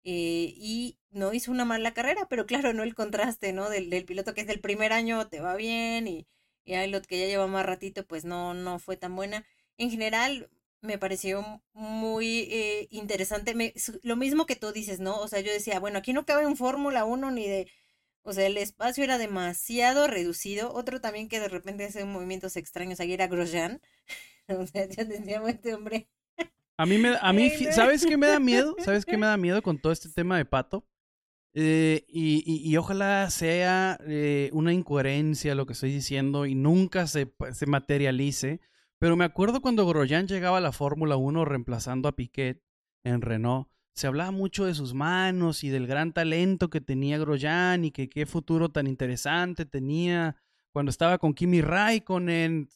[0.05, 3.69] Eh, y no hizo una mala carrera, pero claro, no el contraste, ¿no?
[3.69, 6.27] Del, piloto que es del primer año te va bien y,
[6.65, 9.45] y lo que ya lleva más ratito, pues no, no fue tan buena.
[9.77, 10.49] En general,
[10.84, 13.55] me pareció muy eh, interesante.
[14.03, 15.17] Lo mismo que tú dices, ¿no?
[15.20, 17.67] O sea, yo decía, bueno, aquí no cabe un Fórmula 1 ni de...
[18.24, 20.74] O sea, el espacio era demasiado reducido.
[20.74, 23.82] Otro también que de repente hace movimientos extraños ahí era Grosjean.
[24.59, 26.09] O sea, yo este hombre.
[26.78, 28.75] A mí, me, a mí ¿sabes qué me da miedo?
[28.79, 30.86] ¿Sabes qué me da miedo con todo este tema de Pato?
[31.55, 37.32] Eh, y, y, ojalá sea eh, una incoherencia lo que estoy diciendo y nunca se,
[37.51, 38.59] se materialice.
[38.97, 42.63] Pero me acuerdo cuando Grosjean llegaba a la Fórmula 1 reemplazando a Piquet
[43.03, 43.67] en Renault.
[43.93, 48.09] Se hablaba mucho de sus manos y del gran talento que tenía Grosjean y que
[48.09, 50.37] qué futuro tan interesante tenía
[50.71, 52.67] cuando estaba con Kimi Raikkonen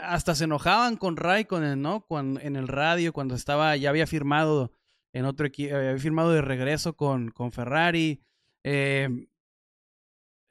[0.00, 2.04] hasta se enojaban con Raikkonen, ¿no?
[2.06, 4.72] Cuando, en el radio, cuando estaba, ya había firmado
[5.12, 8.22] en otro equipo, había firmado de regreso con, con Ferrari.
[8.64, 9.26] Eh,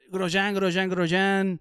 [0.08, 1.60] Grosjean, Grosjean, Grosjean.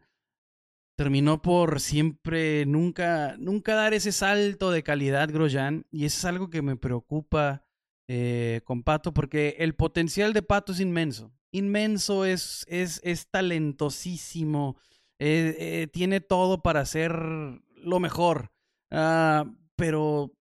[0.95, 5.85] Terminó por siempre, nunca, nunca dar ese salto de calidad, Grosjean.
[5.91, 7.63] Y eso es algo que me preocupa
[8.07, 11.31] eh, con Pato, porque el potencial de Pato es inmenso.
[11.51, 14.77] Inmenso, es, es, es talentosísimo
[15.19, 18.51] eh, eh, tiene todo para ser lo mejor,
[18.91, 20.33] ah, pero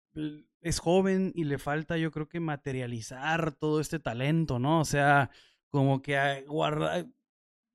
[0.61, 4.81] es joven y le falta yo creo que materializar todo este talento, ¿no?
[4.81, 5.31] O sea,
[5.69, 7.07] como que ah, guardar,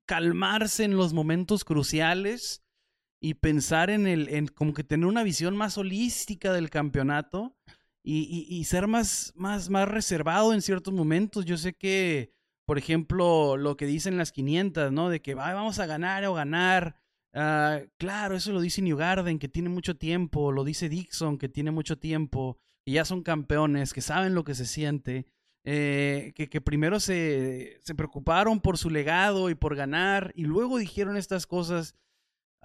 [0.06, 2.62] calmarse en los momentos cruciales
[3.20, 7.56] y pensar en el, en como que tener una visión más holística del campeonato
[8.02, 11.46] y, y, ser más, más, más reservado en ciertos momentos.
[11.46, 12.34] Yo sé que
[12.66, 15.08] por ejemplo, lo que dicen las 500, ¿no?
[15.08, 16.96] De que vamos a ganar o ganar.
[17.32, 21.48] Ah, claro, eso lo dice New Garden, que tiene mucho tiempo, lo dice Dixon, que
[21.48, 25.26] tiene mucho tiempo, y ya son campeones, que saben lo que se siente,
[25.64, 30.78] eh, que, que, primero se, se preocuparon por su legado y por ganar, y luego
[30.78, 31.96] dijeron estas cosas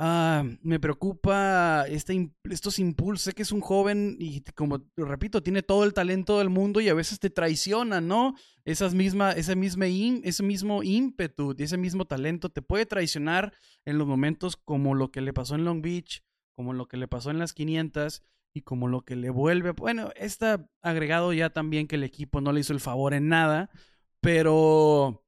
[0.01, 3.23] Ah, me preocupa este, estos impulsos.
[3.26, 6.88] Sé que es un joven y, como repito, tiene todo el talento del mundo y
[6.88, 8.34] a veces te traiciona, ¿no?
[8.63, 13.51] Esas misma, ese, mismo ese mismo ímpetu, ese mismo talento te puede traicionar
[13.84, 16.23] en los momentos como lo que le pasó en Long Beach,
[16.55, 18.23] como lo que le pasó en las 500
[18.53, 19.71] y como lo que le vuelve.
[19.71, 23.69] Bueno, está agregado ya también que el equipo no le hizo el favor en nada,
[24.21, 25.26] pero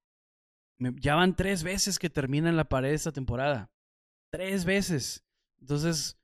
[0.80, 3.71] ya van tres veces que termina en la pared esta temporada.
[4.32, 5.26] Tres veces.
[5.60, 6.18] Entonces,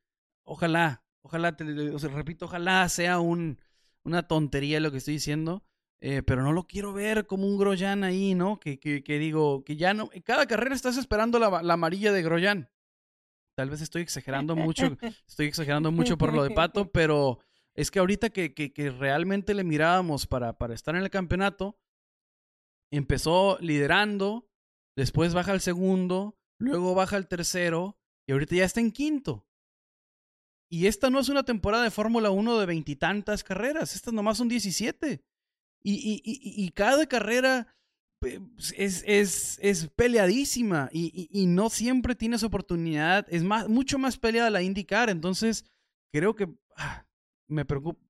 [0.44, 1.64] ojalá, ojalá, te,
[2.08, 3.60] repito, ojalá sea un,
[4.04, 5.64] una tontería lo que estoy diciendo.
[6.00, 8.60] Eh, pero no lo quiero ver como un Groyan ahí, ¿no?
[8.60, 10.10] Que, que, que, digo, que ya no.
[10.24, 12.70] Cada carrera estás esperando la, la amarilla de Groyan.
[13.58, 14.86] Tal vez estoy exagerando mucho,
[15.28, 17.40] estoy exagerando mucho por lo de Pato, pero
[17.74, 21.80] es que ahorita que, que, realmente le mirábamos para, para estar en el campeonato,
[22.92, 24.48] empezó liderando,
[24.96, 27.97] después baja al segundo, luego baja al tercero
[28.28, 29.48] y ahorita ya está en quinto.
[30.70, 34.50] Y esta no es una temporada de Fórmula 1 de veintitantas carreras, estas nomás son
[34.50, 35.24] 17.
[35.84, 37.74] Y, y, y, cada carrera
[38.20, 38.42] pues,
[38.76, 43.26] es, es, es peleadísima y, y, no siempre tienes oportunidad.
[43.30, 45.10] Es más, mucho más peleada la indicar.
[45.10, 45.64] Entonces,
[46.12, 47.06] creo que ah,
[47.48, 48.02] me preocupa.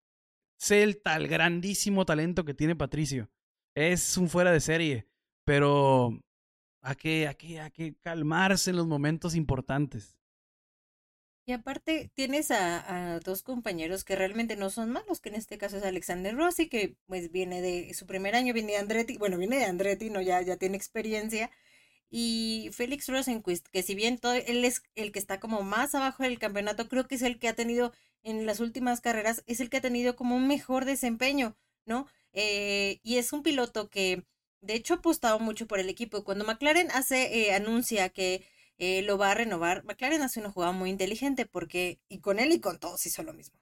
[0.60, 3.30] Sé el tal grandísimo talento que tiene Patricio.
[3.76, 5.08] Es un fuera de serie,
[5.46, 6.20] pero
[6.88, 10.18] hay que, que, que calmarse en los momentos importantes.
[11.46, 15.78] Y aparte tienes a, dos compañeros que realmente no son malos, que en este caso
[15.78, 19.58] es Alexander Rossi, que pues viene de su primer año, viene de Andretti, bueno, viene
[19.58, 21.50] de Andretti, no, ya, ya tiene experiencia.
[22.10, 26.24] Y Félix Rosenquist, que si bien todo, él es el que está como más abajo
[26.24, 27.94] del campeonato, creo que es el que ha tenido
[28.24, 32.08] en las últimas carreras, es el que ha tenido como un mejor desempeño, ¿no?
[32.34, 34.24] Eh, y es un piloto que
[34.62, 36.24] de hecho ha apostado mucho por el equipo.
[36.24, 38.46] Cuando McLaren hace, eh, anuncia que
[38.78, 39.84] eh, lo va a renovar.
[39.86, 43.34] McLaren hace una jugada muy inteligente porque, y con él y con todos hizo lo
[43.34, 43.60] mismo.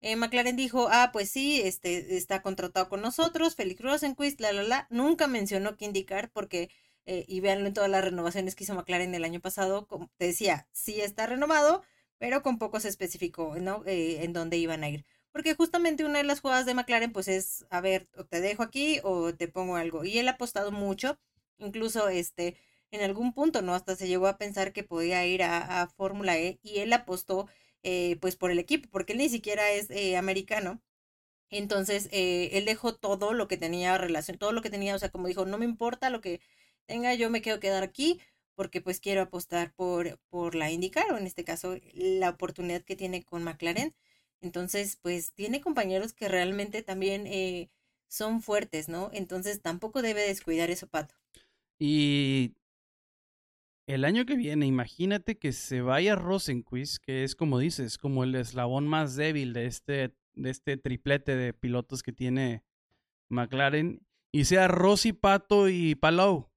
[0.00, 4.62] Eh, McLaren dijo, ah, pues sí, este, está contratado con nosotros, Felix Rosenquist, la, la,
[4.62, 4.86] la.
[4.90, 6.70] Nunca mencionó que indicar porque,
[7.06, 10.68] eh, y véanlo en todas las renovaciones que hizo McLaren el año pasado, te decía,
[10.72, 11.82] sí está renovado,
[12.18, 13.82] pero con poco se especificó, ¿no?
[13.86, 15.04] en dónde iban a ir.
[15.36, 18.62] Porque justamente una de las jugadas de McLaren, pues es, a ver, o te dejo
[18.62, 20.02] aquí o te pongo algo.
[20.02, 21.18] Y él ha apostado mucho,
[21.58, 22.56] incluso este,
[22.90, 23.74] en algún punto, ¿no?
[23.74, 27.48] Hasta se llegó a pensar que podía ir a, Fórmula E y él apostó
[27.82, 30.80] eh, pues por el equipo, porque él ni siquiera es eh, americano.
[31.50, 35.10] Entonces, eh, él dejó todo lo que tenía relación, todo lo que tenía, o sea,
[35.10, 36.40] como dijo, no me importa lo que
[36.86, 38.20] tenga, yo me quiero quedar aquí
[38.54, 42.96] porque pues quiero apostar por, por la IndyCar o en este caso la oportunidad que
[42.96, 43.94] tiene con McLaren.
[44.46, 47.26] Entonces, pues tiene compañeros que realmente también
[48.08, 49.10] son fuertes, ¿no?
[49.12, 51.16] Entonces tampoco debe descuidar eso, Pato.
[51.78, 52.54] Y
[53.88, 58.36] el año que viene, imagínate que se vaya Rosenquist, que es como dices, como el
[58.36, 62.62] eslabón más débil de este, de este triplete de pilotos que tiene
[63.28, 64.00] McLaren,
[64.32, 66.48] y sea Rossi, Pato y Palau.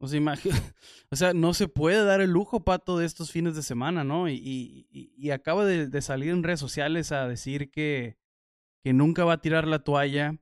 [0.00, 0.20] O sea,
[1.10, 4.28] o sea, no se puede dar el lujo, Pato, de estos fines de semana, ¿no?
[4.28, 8.16] Y, y, acaba de, salir en redes sociales a decir que,
[8.82, 10.38] que nunca va a tirar la toalla,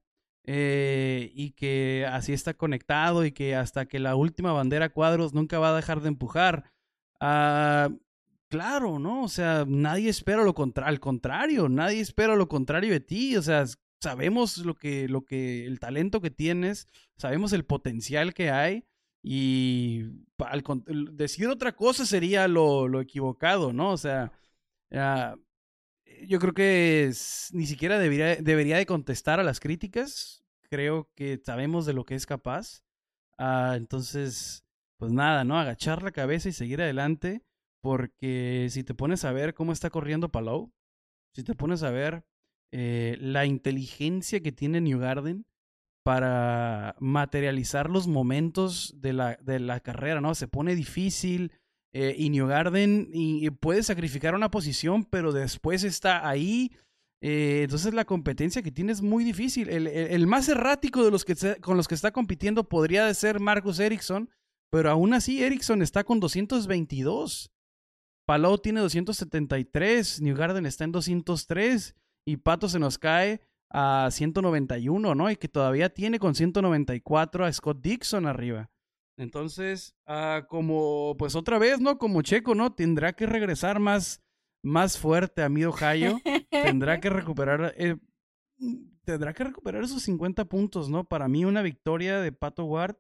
[0.49, 5.59] eh, y que así está conectado y que hasta que la última bandera cuadros nunca
[5.59, 6.73] va a dejar de empujar.
[7.19, 7.89] Ah,
[8.49, 9.24] claro, ¿no?
[9.24, 13.43] O sea, nadie espera lo contrario, al contrario, nadie espera lo contrario de ti, o
[13.43, 13.65] sea,
[14.01, 18.85] sabemos lo que, lo que, el talento que tienes, sabemos el potencial que hay
[19.28, 20.05] y
[21.12, 23.90] decir otra cosa sería lo, equivocado, ¿no?
[23.90, 24.31] O sea,
[24.93, 25.35] ah,
[26.28, 27.12] yo creo que
[27.53, 30.44] ni siquiera debería, debería de contestar a las críticas.
[30.70, 32.85] Creo que sabemos de lo que es capaz.
[33.36, 34.65] Ah, entonces,
[34.97, 35.59] pues nada, ¿no?
[35.59, 37.43] Agachar la cabeza y seguir adelante.
[37.81, 40.73] Porque si te pones a ver cómo está corriendo Palou,
[41.35, 42.24] si te pones a ver
[42.70, 45.47] eh, la inteligencia que tiene New Garden
[46.07, 50.37] para materializar los momentos de la, de la carrera, ¿no?
[50.37, 51.51] Se pone difícil,
[51.93, 53.11] eh, y New Garden
[53.59, 56.70] puede sacrificar una posición, pero después está ahí.
[57.20, 59.69] Eh, entonces la competencia que tiene es muy difícil.
[59.69, 64.31] El, más errático de los que con los que está compitiendo podría ser Marcus Ericsson,
[64.70, 67.51] pero aún así Ericsson está con 222.
[68.28, 73.41] Palau tiene 273, New Garden está en 203 y Pato se nos cae
[73.78, 75.31] a 191, ¿no?
[75.31, 78.70] Y que todavía tiene con 194 a Scott Dixon arriba.
[79.19, 81.98] Entonces, ah, como, pues otra vez, ¿no?
[81.98, 82.73] Como Checo, ¿no?
[82.73, 84.23] Tendrá que regresar más,
[84.62, 86.19] más fuerte a mi Ohio.
[86.51, 87.97] tendrá que recuperar, eh,
[89.05, 91.05] tendrá que recuperar esos 50 puntos, ¿no?
[91.05, 92.97] Para mí, una victoria de Pato Ward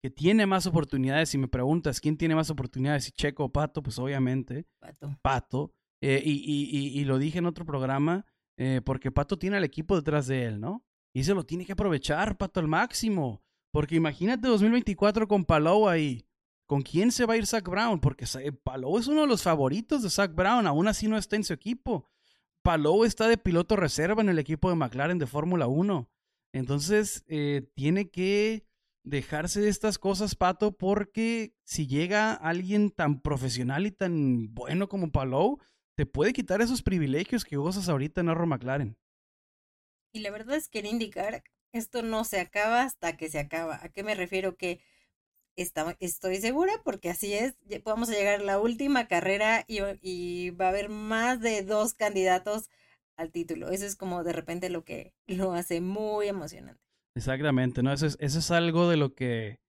[0.00, 1.30] que tiene más oportunidades.
[1.30, 5.18] Si me preguntas quién tiene más oportunidades, si Checo o Pato, pues obviamente Pato.
[5.20, 5.74] Pato.
[6.00, 8.26] Eh, y, y, y, lo dije en otro programa,
[8.56, 10.84] eh, porque Pato tiene al equipo detrás de él, ¿no?
[11.14, 13.42] Y se lo tiene que aprovechar, Pato, al máximo.
[13.72, 16.26] Porque imagínate 2024 con Palou ahí,
[16.66, 18.00] ¿con quién se va a ir Zach Brown?
[18.00, 18.26] Porque
[18.62, 21.52] Palou es uno de los favoritos de Zach Brown, aún así no está en su
[21.52, 22.08] equipo.
[22.62, 26.08] Palou está de piloto reserva en el equipo de McLaren de Fórmula 1.
[26.52, 28.66] Entonces, eh, tiene que
[29.04, 35.10] dejarse de estas cosas, Pato, porque si llega alguien tan profesional y tan bueno como
[35.10, 35.58] Palou,
[35.96, 38.96] te puede quitar esos privilegios que gozas ahorita en Arrow McLaren.
[40.12, 41.42] Y la verdad es que en indicar
[41.72, 43.80] esto no se acaba hasta que se acaba.
[43.82, 44.56] ¿A qué me refiero?
[44.56, 44.80] Que
[45.56, 47.54] estoy segura porque así es,
[47.84, 51.94] vamos a llegar a la última carrera y, y, va a haber más de dos
[51.94, 52.70] candidatos
[53.16, 53.68] al título.
[53.68, 56.80] Eso es como de repente lo que lo hace muy emocionante.
[57.14, 57.92] Exactamente, ¿no?
[57.92, 59.60] Eso es, eso es algo de lo que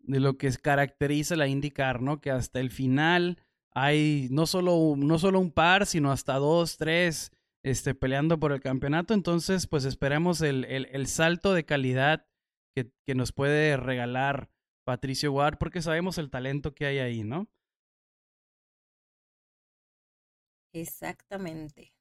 [0.00, 2.20] de lo que caracteriza la IndyCar, ¿no?
[2.20, 3.38] Que hasta el final
[3.72, 7.32] hay no solo, no solo un par, sino hasta dos, tres
[7.62, 9.14] este, peleando por el campeonato.
[9.14, 12.26] Entonces, pues esperemos el, el, el salto de calidad
[12.74, 14.50] que, que, nos puede regalar
[14.84, 17.48] Patricio Ward, porque sabemos el talento que hay ahí, ¿no?
[20.72, 21.92] Exactamente.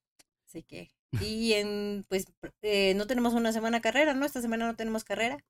[0.47, 0.91] Así que,
[1.21, 2.25] y en, pues,
[2.61, 4.25] eh, no tenemos una semana carrera, ¿no?
[4.25, 5.43] Esta semana no tenemos carrera.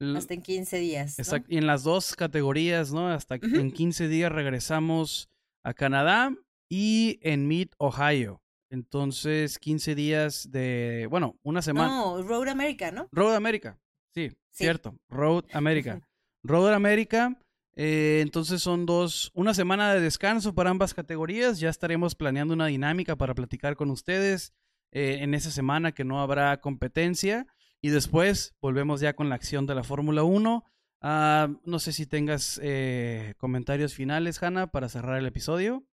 [0.00, 1.18] Hasta en 15 días.
[1.18, 1.48] Exacto.
[1.50, 3.08] Y en las dos categorías, ¿no?
[3.08, 5.28] Hasta en 15 días regresamos
[5.62, 6.34] a Canadá
[6.68, 8.42] y en Mid, Ohio.
[8.70, 11.88] Entonces, 15 días de, bueno, una semana.
[11.88, 13.08] No, Road America, ¿no?
[13.12, 13.78] Road America,
[14.14, 14.94] sí, cierto.
[15.08, 16.00] Road America.
[16.42, 17.38] Road America.
[17.80, 21.60] Eh, entonces son dos, una semana de descanso para ambas categorías.
[21.60, 24.52] Ya estaremos planeando una dinámica para platicar con ustedes
[24.90, 27.46] eh, en esa semana que no habrá competencia.
[27.80, 30.64] Y después volvemos ya con la acción de la Fórmula 1.
[31.00, 35.84] Ah, no sé si tengas eh, comentarios finales, Hanna, para cerrar el episodio.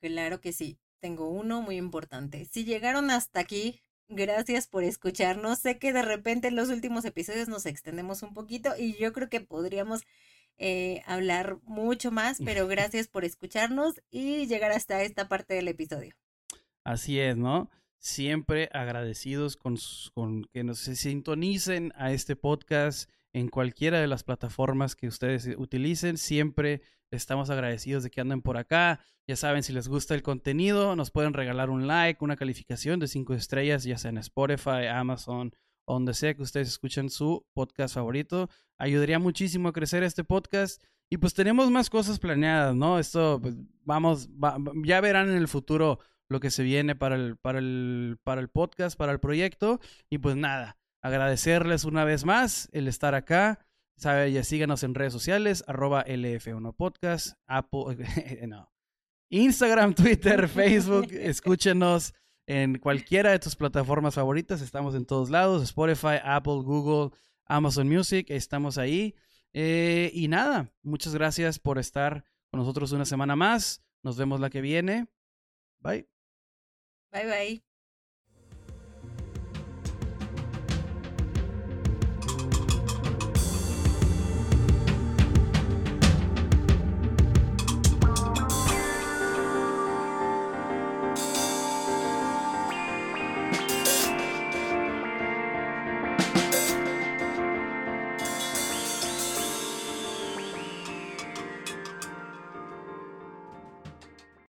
[0.00, 0.78] Claro que sí.
[1.00, 2.46] Tengo uno muy importante.
[2.46, 5.58] Si llegaron hasta aquí, gracias por escucharnos.
[5.58, 9.28] Sé que de repente en los últimos episodios nos extendemos un poquito y yo creo
[9.28, 10.02] que podríamos
[10.56, 16.14] eh, hablar mucho más, pero gracias por escucharnos y llegar hasta esta parte del episodio.
[16.84, 17.70] Así es, ¿no?
[17.98, 19.76] Siempre agradecidos con,
[20.14, 26.16] con que nos sintonicen a este podcast en cualquiera de las plataformas que ustedes utilicen.
[26.16, 26.80] Siempre
[27.10, 29.00] estamos agradecidos de que anden por acá.
[29.26, 33.08] Ya saben, si les gusta el contenido, nos pueden regalar un like, una calificación de
[33.08, 35.52] cinco estrellas, ya sea en Spotify, Amazon,
[35.86, 38.48] donde sea que ustedes escuchen su podcast favorito.
[38.78, 40.82] Ayudaría muchísimo a crecer este podcast.
[41.10, 42.98] Y pues tenemos más cosas planeadas, ¿no?
[42.98, 44.28] Esto, pues, vamos,
[44.84, 45.98] ya verán en el futuro
[46.28, 49.80] lo que se viene para el, para el, para el podcast, para el proyecto.
[50.08, 53.58] Y pues nada, agradecerles una vez más el estar acá.
[53.96, 57.96] Sabe, ya síganos en redes sociales, arroba LF1 Podcast, Apple,
[58.48, 58.72] no,
[59.28, 62.14] Instagram, Twitter, Facebook, escúchenos
[62.46, 68.26] en cualquiera de tus plataformas favoritas, estamos en todos lados, Spotify, Apple, Google, Amazon Music,
[68.30, 69.14] estamos ahí.
[69.52, 73.84] Eh, y nada, muchas gracias por estar con nosotros una semana más.
[74.02, 75.06] Nos vemos la que viene.
[75.80, 76.08] Bye.
[77.12, 77.73] Bye bye.